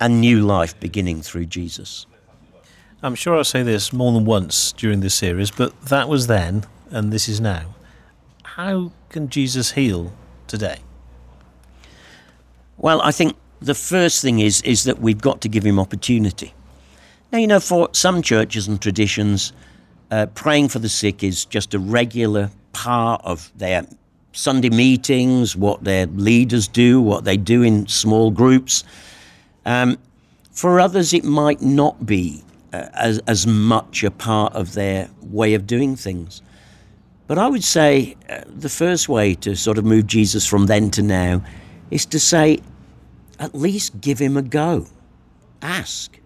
and 0.00 0.20
new 0.20 0.40
life 0.40 0.78
beginning 0.80 1.22
through 1.22 1.46
Jesus. 1.46 2.06
I'm 3.02 3.14
sure 3.14 3.36
I'll 3.36 3.44
say 3.44 3.62
this 3.62 3.92
more 3.92 4.12
than 4.12 4.24
once 4.24 4.72
during 4.72 5.00
this 5.00 5.14
series, 5.14 5.50
but 5.50 5.80
that 5.82 6.08
was 6.08 6.26
then 6.26 6.64
and 6.90 7.12
this 7.12 7.28
is 7.28 7.40
now. 7.40 7.74
How 8.42 8.92
can 9.08 9.28
Jesus 9.28 9.72
heal 9.72 10.12
today? 10.46 10.78
Well, 12.76 13.00
I 13.02 13.12
think 13.12 13.36
the 13.60 13.74
first 13.74 14.22
thing 14.22 14.38
is 14.38 14.62
is 14.62 14.84
that 14.84 15.00
we've 15.00 15.20
got 15.20 15.40
to 15.42 15.48
give 15.48 15.64
him 15.64 15.78
opportunity. 15.78 16.54
Now, 17.32 17.38
you 17.38 17.46
know, 17.46 17.60
for 17.60 17.88
some 17.92 18.22
churches 18.22 18.68
and 18.68 18.80
traditions, 18.80 19.52
uh, 20.10 20.26
praying 20.34 20.68
for 20.68 20.78
the 20.78 20.88
sick 20.88 21.22
is 21.22 21.44
just 21.44 21.74
a 21.74 21.78
regular 21.78 22.50
part 22.72 23.20
of 23.24 23.50
their 23.56 23.86
Sunday 24.32 24.70
meetings, 24.70 25.56
what 25.56 25.84
their 25.84 26.06
leaders 26.06 26.68
do, 26.68 27.00
what 27.00 27.24
they 27.24 27.36
do 27.36 27.62
in 27.62 27.86
small 27.88 28.30
groups. 28.30 28.84
Um, 29.66 29.98
for 30.52 30.80
others, 30.80 31.12
it 31.12 31.24
might 31.24 31.60
not 31.60 32.06
be 32.06 32.42
uh, 32.72 32.86
as, 32.94 33.18
as 33.26 33.46
much 33.46 34.04
a 34.04 34.10
part 34.10 34.54
of 34.54 34.74
their 34.74 35.08
way 35.22 35.54
of 35.54 35.66
doing 35.66 35.96
things. 35.96 36.42
But 37.26 37.38
I 37.38 37.46
would 37.48 37.64
say 37.64 38.16
uh, 38.28 38.42
the 38.46 38.68
first 38.68 39.08
way 39.08 39.34
to 39.36 39.54
sort 39.54 39.78
of 39.78 39.84
move 39.84 40.06
Jesus 40.06 40.46
from 40.46 40.66
then 40.66 40.90
to 40.92 41.02
now 41.02 41.42
is 41.90 42.06
to 42.06 42.18
say, 42.18 42.60
at 43.38 43.54
least 43.54 44.00
give 44.00 44.18
him 44.18 44.36
a 44.36 44.42
go. 44.42 44.86
Ask. 45.62 46.18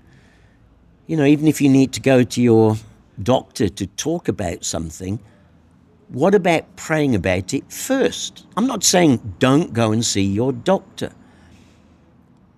You 1.06 1.16
know, 1.16 1.24
even 1.24 1.48
if 1.48 1.60
you 1.60 1.68
need 1.68 1.92
to 1.94 2.00
go 2.00 2.22
to 2.22 2.42
your 2.42 2.76
doctor 3.20 3.68
to 3.68 3.86
talk 3.86 4.28
about 4.28 4.64
something, 4.64 5.18
what 6.08 6.34
about 6.34 6.76
praying 6.76 7.14
about 7.14 7.54
it 7.54 7.72
first? 7.72 8.46
I'm 8.56 8.66
not 8.66 8.84
saying 8.84 9.36
don't 9.38 9.72
go 9.72 9.92
and 9.92 10.04
see 10.04 10.22
your 10.22 10.52
doctor. 10.52 11.12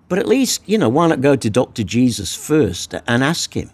But 0.08 0.18
at 0.18 0.28
least, 0.28 0.62
you 0.66 0.76
know, 0.76 0.88
why 0.88 1.06
not 1.06 1.20
go 1.20 1.36
to 1.36 1.50
Dr. 1.50 1.82
Jesus 1.82 2.34
first 2.34 2.94
and 3.06 3.24
ask 3.24 3.54
him? 3.54 3.70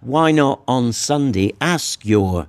Why 0.00 0.32
not 0.32 0.62
on 0.66 0.92
Sunday 0.92 1.54
ask 1.60 2.04
your 2.04 2.48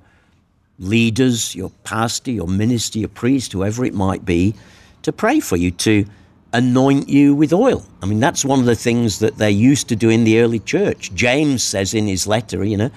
leaders, 0.80 1.56
your 1.56 1.70
pastor, 1.84 2.32
your 2.32 2.48
minister, 2.48 3.00
your 3.00 3.10
priest, 3.10 3.54
whoever 3.54 3.86
it 3.86 3.94
might 3.94 4.26
be, 4.26 4.56
to 5.04 5.12
pray 5.12 5.40
for 5.40 5.58
you, 5.58 5.70
to 5.72 6.06
anoint 6.54 7.10
you 7.10 7.34
with 7.34 7.52
oil. 7.52 7.84
I 8.02 8.06
mean, 8.06 8.20
that's 8.20 8.46
one 8.46 8.60
of 8.60 8.66
the 8.66 8.76
things 8.76 9.20
that 9.20 9.38
they 9.38 9.52
used 9.52 9.90
to 9.90 9.96
do 9.96 10.10
in 10.10 10.24
the 10.24 10.40
early 10.40 10.60
church. 10.60 11.14
James 11.14 11.64
says 11.64 11.94
in 11.94 12.08
his 12.08 12.28
letter, 12.28 12.64
you 12.64 12.78
know, 12.78 12.92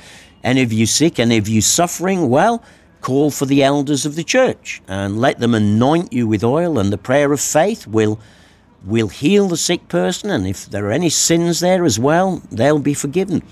any 0.46 0.62
of 0.62 0.72
you 0.72 0.86
sick, 0.86 1.18
any 1.18 1.36
of 1.36 1.48
you 1.48 1.60
suffering, 1.60 2.30
well, 2.30 2.62
call 3.02 3.30
for 3.30 3.46
the 3.46 3.62
elders 3.62 4.06
of 4.06 4.14
the 4.14 4.24
church 4.24 4.80
and 4.88 5.20
let 5.20 5.38
them 5.38 5.54
anoint 5.54 6.12
you 6.12 6.26
with 6.26 6.42
oil, 6.42 6.78
and 6.78 6.90
the 6.90 6.98
prayer 6.98 7.32
of 7.32 7.40
faith 7.40 7.86
will 7.86 8.18
will 8.84 9.08
heal 9.08 9.48
the 9.48 9.56
sick 9.56 9.88
person, 9.88 10.30
and 10.30 10.46
if 10.46 10.66
there 10.66 10.86
are 10.86 10.92
any 10.92 11.10
sins 11.10 11.58
there 11.58 11.84
as 11.84 11.98
well, 11.98 12.40
they'll 12.52 12.78
be 12.78 12.94
forgiven. 12.94 13.42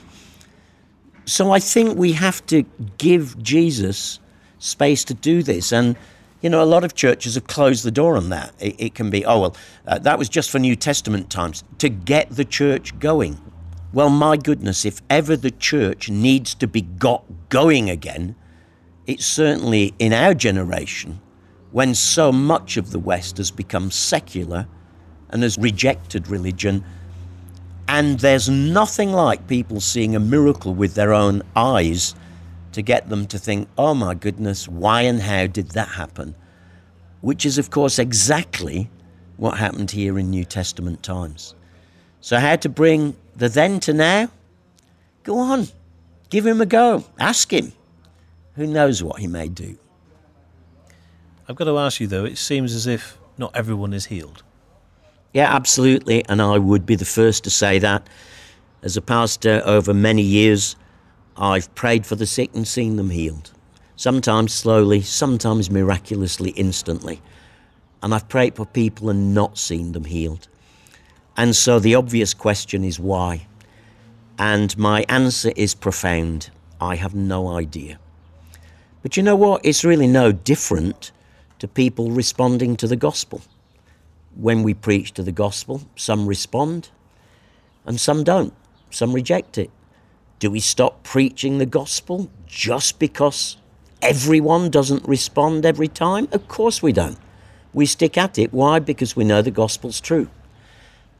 So 1.26 1.50
I 1.50 1.58
think 1.58 1.98
we 1.98 2.12
have 2.12 2.46
to 2.46 2.62
give 2.98 3.42
Jesus 3.42 4.20
space 4.58 5.02
to 5.04 5.14
do 5.14 5.42
this. 5.42 5.72
And, 5.72 5.96
you 6.40 6.50
know, 6.50 6.62
a 6.62 6.70
lot 6.74 6.84
of 6.84 6.94
churches 6.94 7.34
have 7.34 7.46
closed 7.46 7.84
the 7.84 7.90
door 7.90 8.16
on 8.16 8.28
that. 8.28 8.52
It, 8.60 8.76
it 8.78 8.94
can 8.94 9.10
be, 9.10 9.24
oh, 9.24 9.40
well, 9.40 9.56
uh, 9.86 9.98
that 10.00 10.18
was 10.18 10.28
just 10.28 10.50
for 10.50 10.60
New 10.60 10.76
Testament 10.76 11.30
times, 11.30 11.64
to 11.78 11.88
get 11.88 12.30
the 12.30 12.44
church 12.44 12.96
going. 13.00 13.38
Well, 13.94 14.10
my 14.10 14.36
goodness, 14.36 14.84
if 14.84 15.02
ever 15.08 15.36
the 15.36 15.52
church 15.52 16.10
needs 16.10 16.56
to 16.56 16.66
be 16.66 16.80
got 16.80 17.22
going 17.48 17.88
again, 17.88 18.34
it's 19.06 19.24
certainly 19.24 19.94
in 20.00 20.12
our 20.12 20.34
generation 20.34 21.20
when 21.70 21.94
so 21.94 22.32
much 22.32 22.76
of 22.76 22.90
the 22.90 22.98
West 22.98 23.36
has 23.36 23.52
become 23.52 23.92
secular 23.92 24.66
and 25.30 25.44
has 25.44 25.56
rejected 25.58 26.26
religion. 26.26 26.84
And 27.86 28.18
there's 28.18 28.48
nothing 28.48 29.12
like 29.12 29.46
people 29.46 29.80
seeing 29.80 30.16
a 30.16 30.20
miracle 30.20 30.74
with 30.74 30.94
their 30.94 31.14
own 31.14 31.42
eyes 31.54 32.16
to 32.72 32.82
get 32.82 33.08
them 33.08 33.28
to 33.28 33.38
think, 33.38 33.68
oh 33.78 33.94
my 33.94 34.14
goodness, 34.14 34.66
why 34.66 35.02
and 35.02 35.20
how 35.20 35.46
did 35.46 35.70
that 35.70 35.90
happen? 35.90 36.34
Which 37.20 37.46
is, 37.46 37.58
of 37.58 37.70
course, 37.70 38.00
exactly 38.00 38.90
what 39.36 39.58
happened 39.58 39.92
here 39.92 40.18
in 40.18 40.30
New 40.30 40.44
Testament 40.44 41.04
times. 41.04 41.54
So, 42.20 42.40
how 42.40 42.56
to 42.56 42.68
bring 42.68 43.14
the 43.36 43.48
then 43.48 43.80
to 43.80 43.92
now? 43.92 44.28
Go 45.22 45.38
on, 45.38 45.68
give 46.30 46.46
him 46.46 46.60
a 46.60 46.66
go, 46.66 47.04
ask 47.18 47.52
him. 47.52 47.72
Who 48.56 48.66
knows 48.66 49.02
what 49.02 49.20
he 49.20 49.26
may 49.26 49.48
do? 49.48 49.78
I've 51.48 51.56
got 51.56 51.64
to 51.64 51.78
ask 51.78 52.00
you, 52.00 52.06
though, 52.06 52.24
it 52.24 52.38
seems 52.38 52.74
as 52.74 52.86
if 52.86 53.18
not 53.36 53.54
everyone 53.54 53.92
is 53.92 54.06
healed. 54.06 54.42
Yeah, 55.32 55.54
absolutely. 55.54 56.24
And 56.28 56.40
I 56.40 56.58
would 56.58 56.86
be 56.86 56.94
the 56.94 57.04
first 57.04 57.44
to 57.44 57.50
say 57.50 57.78
that. 57.80 58.08
As 58.82 58.96
a 58.96 59.02
pastor 59.02 59.62
over 59.64 59.92
many 59.92 60.22
years, 60.22 60.76
I've 61.36 61.74
prayed 61.74 62.06
for 62.06 62.14
the 62.14 62.26
sick 62.26 62.50
and 62.54 62.66
seen 62.66 62.96
them 62.96 63.10
healed. 63.10 63.50
Sometimes 63.96 64.52
slowly, 64.54 65.00
sometimes 65.00 65.70
miraculously, 65.70 66.50
instantly. 66.50 67.20
And 68.02 68.14
I've 68.14 68.28
prayed 68.28 68.56
for 68.56 68.66
people 68.66 69.10
and 69.10 69.34
not 69.34 69.58
seen 69.58 69.92
them 69.92 70.04
healed. 70.04 70.48
And 71.36 71.56
so 71.56 71.78
the 71.78 71.94
obvious 71.94 72.34
question 72.34 72.84
is 72.84 73.00
why? 73.00 73.46
And 74.38 74.76
my 74.78 75.04
answer 75.08 75.52
is 75.56 75.74
profound. 75.74 76.50
I 76.80 76.96
have 76.96 77.14
no 77.14 77.48
idea. 77.48 77.98
But 79.02 79.16
you 79.16 79.22
know 79.22 79.36
what? 79.36 79.64
It's 79.64 79.84
really 79.84 80.06
no 80.06 80.32
different 80.32 81.12
to 81.58 81.68
people 81.68 82.10
responding 82.10 82.76
to 82.76 82.86
the 82.86 82.96
gospel 82.96 83.42
when 84.36 84.62
we 84.62 84.74
preach 84.74 85.12
to 85.12 85.22
the 85.22 85.32
gospel, 85.32 85.82
some 85.96 86.26
respond 86.26 86.90
and 87.86 88.00
some 88.00 88.24
don't. 88.24 88.52
Some 88.90 89.12
reject 89.12 89.58
it. 89.58 89.70
Do 90.38 90.50
we 90.50 90.60
stop 90.60 91.02
preaching 91.02 91.58
the 91.58 91.66
gospel 91.66 92.30
just 92.46 92.98
because 92.98 93.56
everyone 94.02 94.70
doesn't 94.70 95.06
respond 95.06 95.64
every 95.66 95.88
time? 95.88 96.28
Of 96.32 96.48
course 96.48 96.82
we 96.82 96.92
don't. 96.92 97.18
We 97.72 97.86
stick 97.86 98.16
at 98.16 98.38
it. 98.38 98.52
Why? 98.52 98.78
Because 98.78 99.16
we 99.16 99.24
know 99.24 99.42
the 99.42 99.50
gospel's 99.50 100.00
true. 100.00 100.28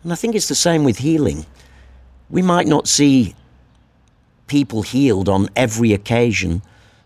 And 0.04 0.12
I 0.12 0.16
think 0.16 0.34
it's 0.34 0.48
the 0.48 0.54
same 0.54 0.84
with 0.84 0.98
healing. 0.98 1.46
We 2.30 2.42
might 2.42 2.66
not 2.66 2.86
see 2.86 3.34
people 4.46 4.82
healed 4.82 5.28
on 5.28 5.48
every 5.56 5.92
occasion 5.92 6.62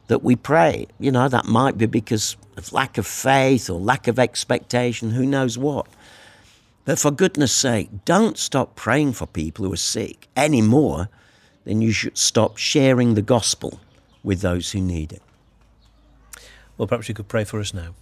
that 0.08 0.24
we 0.24 0.34
pray. 0.36 0.88
You 0.98 1.12
know, 1.12 1.28
that 1.28 1.46
might 1.46 1.78
be 1.78 1.86
because 1.86 2.36
of 2.56 2.72
lack 2.72 2.98
of 2.98 3.06
faith 3.06 3.70
or 3.70 3.78
lack 3.78 4.08
of 4.08 4.18
expectation, 4.18 5.12
who 5.12 5.24
knows 5.24 5.56
what. 5.56 5.86
But 6.84 6.98
for 6.98 7.10
goodness 7.10 7.52
sake, 7.52 7.90
don't 8.04 8.36
stop 8.36 8.74
praying 8.74 9.12
for 9.12 9.26
people 9.26 9.64
who 9.64 9.72
are 9.72 9.76
sick 9.76 10.26
anymore 10.36 11.08
than 11.64 11.80
you 11.80 11.92
should 11.92 12.18
stop 12.18 12.56
sharing 12.56 13.14
the 13.14 13.22
gospel 13.22 13.78
with 14.24 14.40
those 14.40 14.72
who 14.72 14.80
need 14.80 15.12
it. 15.12 15.22
Well, 16.76 16.88
perhaps 16.88 17.08
you 17.08 17.14
could 17.14 17.28
pray 17.28 17.44
for 17.44 17.60
us 17.60 17.72
now. 17.72 17.94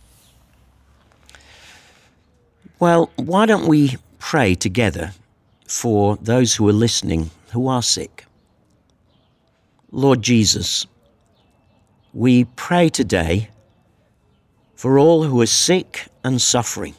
Well, 2.78 3.10
why 3.16 3.46
don't 3.46 3.66
we 3.66 3.96
pray 4.18 4.54
together 4.54 5.12
for 5.66 6.16
those 6.16 6.54
who 6.54 6.68
are 6.68 6.72
listening 6.72 7.30
who 7.52 7.68
are 7.68 7.82
sick? 7.82 8.26
Lord 9.90 10.20
Jesus, 10.20 10.86
we 12.12 12.44
pray 12.44 12.88
today 12.88 13.48
for 14.74 14.98
all 14.98 15.24
who 15.24 15.40
are 15.40 15.46
sick 15.46 16.08
and 16.22 16.40
suffering. 16.40 16.94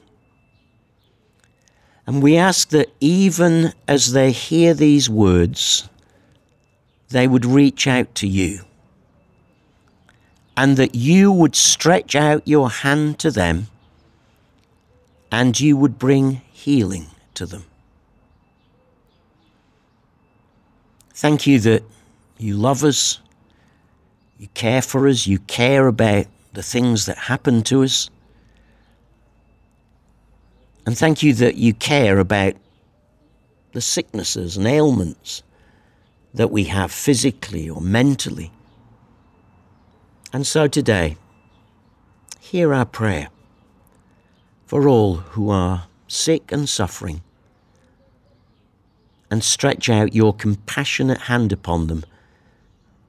And 2.08 2.24
we 2.24 2.38
ask 2.38 2.70
that 2.70 2.88
even 3.00 3.74
as 3.88 4.14
they 4.14 4.32
hear 4.32 4.74
these 4.74 5.10
words, 5.10 5.90
they 7.10 7.28
would 7.28 7.46
reach 7.46 7.86
out 7.86 8.16
to 8.16 8.28
you. 8.28 8.62
And 10.56 10.78
that 10.78 10.96
you 10.96 11.32
would 11.32 11.56
stretch 11.56 12.16
out 12.16 12.48
your 12.48 12.70
hand 12.70 13.20
to 13.20 13.30
them 13.30 13.68
and 15.32 15.60
you 15.60 15.78
would 15.78 16.00
bring 16.00 16.42
healing 16.68 17.08
to 17.34 17.46
them. 17.46 17.64
Thank 21.14 21.48
you 21.48 21.60
that 21.60 21.82
you 22.38 22.58
love 22.58 22.84
us, 22.84 23.22
you 24.38 24.50
care 24.54 24.82
for 24.82 25.08
us, 25.08 25.26
you 25.26 25.40
care 25.40 25.88
about 25.88 26.26
the 26.52 26.62
things 26.62 27.06
that 27.06 27.18
happen 27.18 27.62
to 27.64 27.84
us. 27.84 28.10
And 30.86 30.98
thank 30.98 31.24
you 31.24 31.34
that 31.36 31.56
you 31.56 31.74
care 31.74 32.20
about 32.20 32.56
the 33.72 33.80
sicknesses 33.80 34.58
and 34.58 34.68
ailments 34.68 35.44
that 36.34 36.52
we 36.52 36.66
have 36.66 36.92
physically 36.92 37.70
or 37.70 37.80
mentally. 37.80 38.52
And 40.34 40.46
so 40.46 40.68
today, 40.68 41.16
hear 42.42 42.74
our 42.74 42.86
prayer 42.86 43.30
for 44.66 44.90
all 44.90 45.16
who 45.16 45.50
are 45.50 45.88
sick 46.08 46.52
and 46.52 46.68
suffering, 46.68 47.22
and 49.30 49.44
stretch 49.44 49.90
out 49.90 50.16
your 50.16 50.34
compassionate 50.34 51.22
hand 51.24 51.52
upon 51.52 51.88
them 51.88 52.04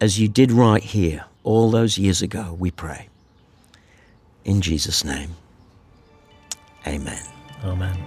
as 0.01 0.19
you 0.19 0.29
did 0.29 0.53
right 0.53 0.83
here 0.83 1.25
all 1.43 1.71
those 1.71 1.99
years 1.99 2.23
ago, 2.23 2.57
we 2.59 2.71
pray. 2.71 3.09
In 4.45 4.61
Jesus' 4.61 5.05
name, 5.05 5.31
amen. 6.87 7.23
Amen. 7.65 7.99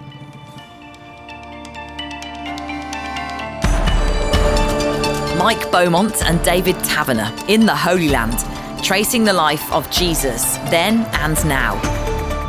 Mike 5.38 5.72
Beaumont 5.72 6.24
and 6.24 6.44
David 6.44 6.76
Taverner 6.84 7.34
in 7.50 7.66
the 7.66 7.76
Holy 7.76 8.10
Land, 8.10 8.46
tracing 8.84 9.24
the 9.24 9.34
life 9.34 9.72
of 9.74 9.90
Jesus 9.92 10.58
then 10.70 11.06
and 11.14 11.44
now. 11.46 12.01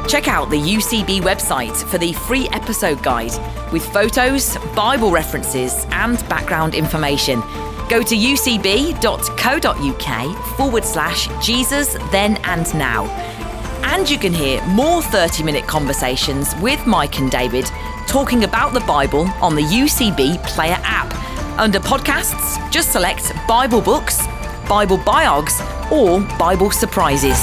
Check 0.08 0.28
out 0.28 0.50
the 0.50 0.58
UCB 0.60 1.20
website 1.20 1.76
for 1.88 1.96
the 1.96 2.12
free 2.12 2.48
episode 2.50 3.02
guide 3.02 3.32
with 3.72 3.84
photos, 3.92 4.58
Bible 4.74 5.10
references, 5.10 5.86
and 5.90 6.18
background 6.28 6.74
information. 6.74 7.40
Go 7.88 8.02
to 8.02 8.14
ucb.co.uk 8.16 9.06
forward 10.56 10.84
slash 10.84 11.28
Jesus 11.44 11.94
then 12.10 12.36
and 12.44 12.74
now. 12.74 13.06
And 13.84 14.08
you 14.08 14.18
can 14.18 14.32
hear 14.32 14.64
more 14.66 15.02
30 15.02 15.42
minute 15.44 15.66
conversations 15.66 16.54
with 16.60 16.86
Mike 16.86 17.18
and 17.18 17.30
David 17.30 17.66
talking 18.06 18.44
about 18.44 18.72
the 18.74 18.80
Bible 18.80 19.26
on 19.40 19.54
the 19.54 19.62
UCB 19.62 20.42
Player 20.44 20.78
app. 20.82 21.12
Under 21.58 21.78
podcasts, 21.78 22.70
just 22.70 22.92
select 22.92 23.32
Bible 23.46 23.80
books, 23.80 24.26
Bible 24.68 24.98
biogs, 24.98 25.60
or 25.90 26.20
Bible 26.38 26.70
surprises. 26.70 27.38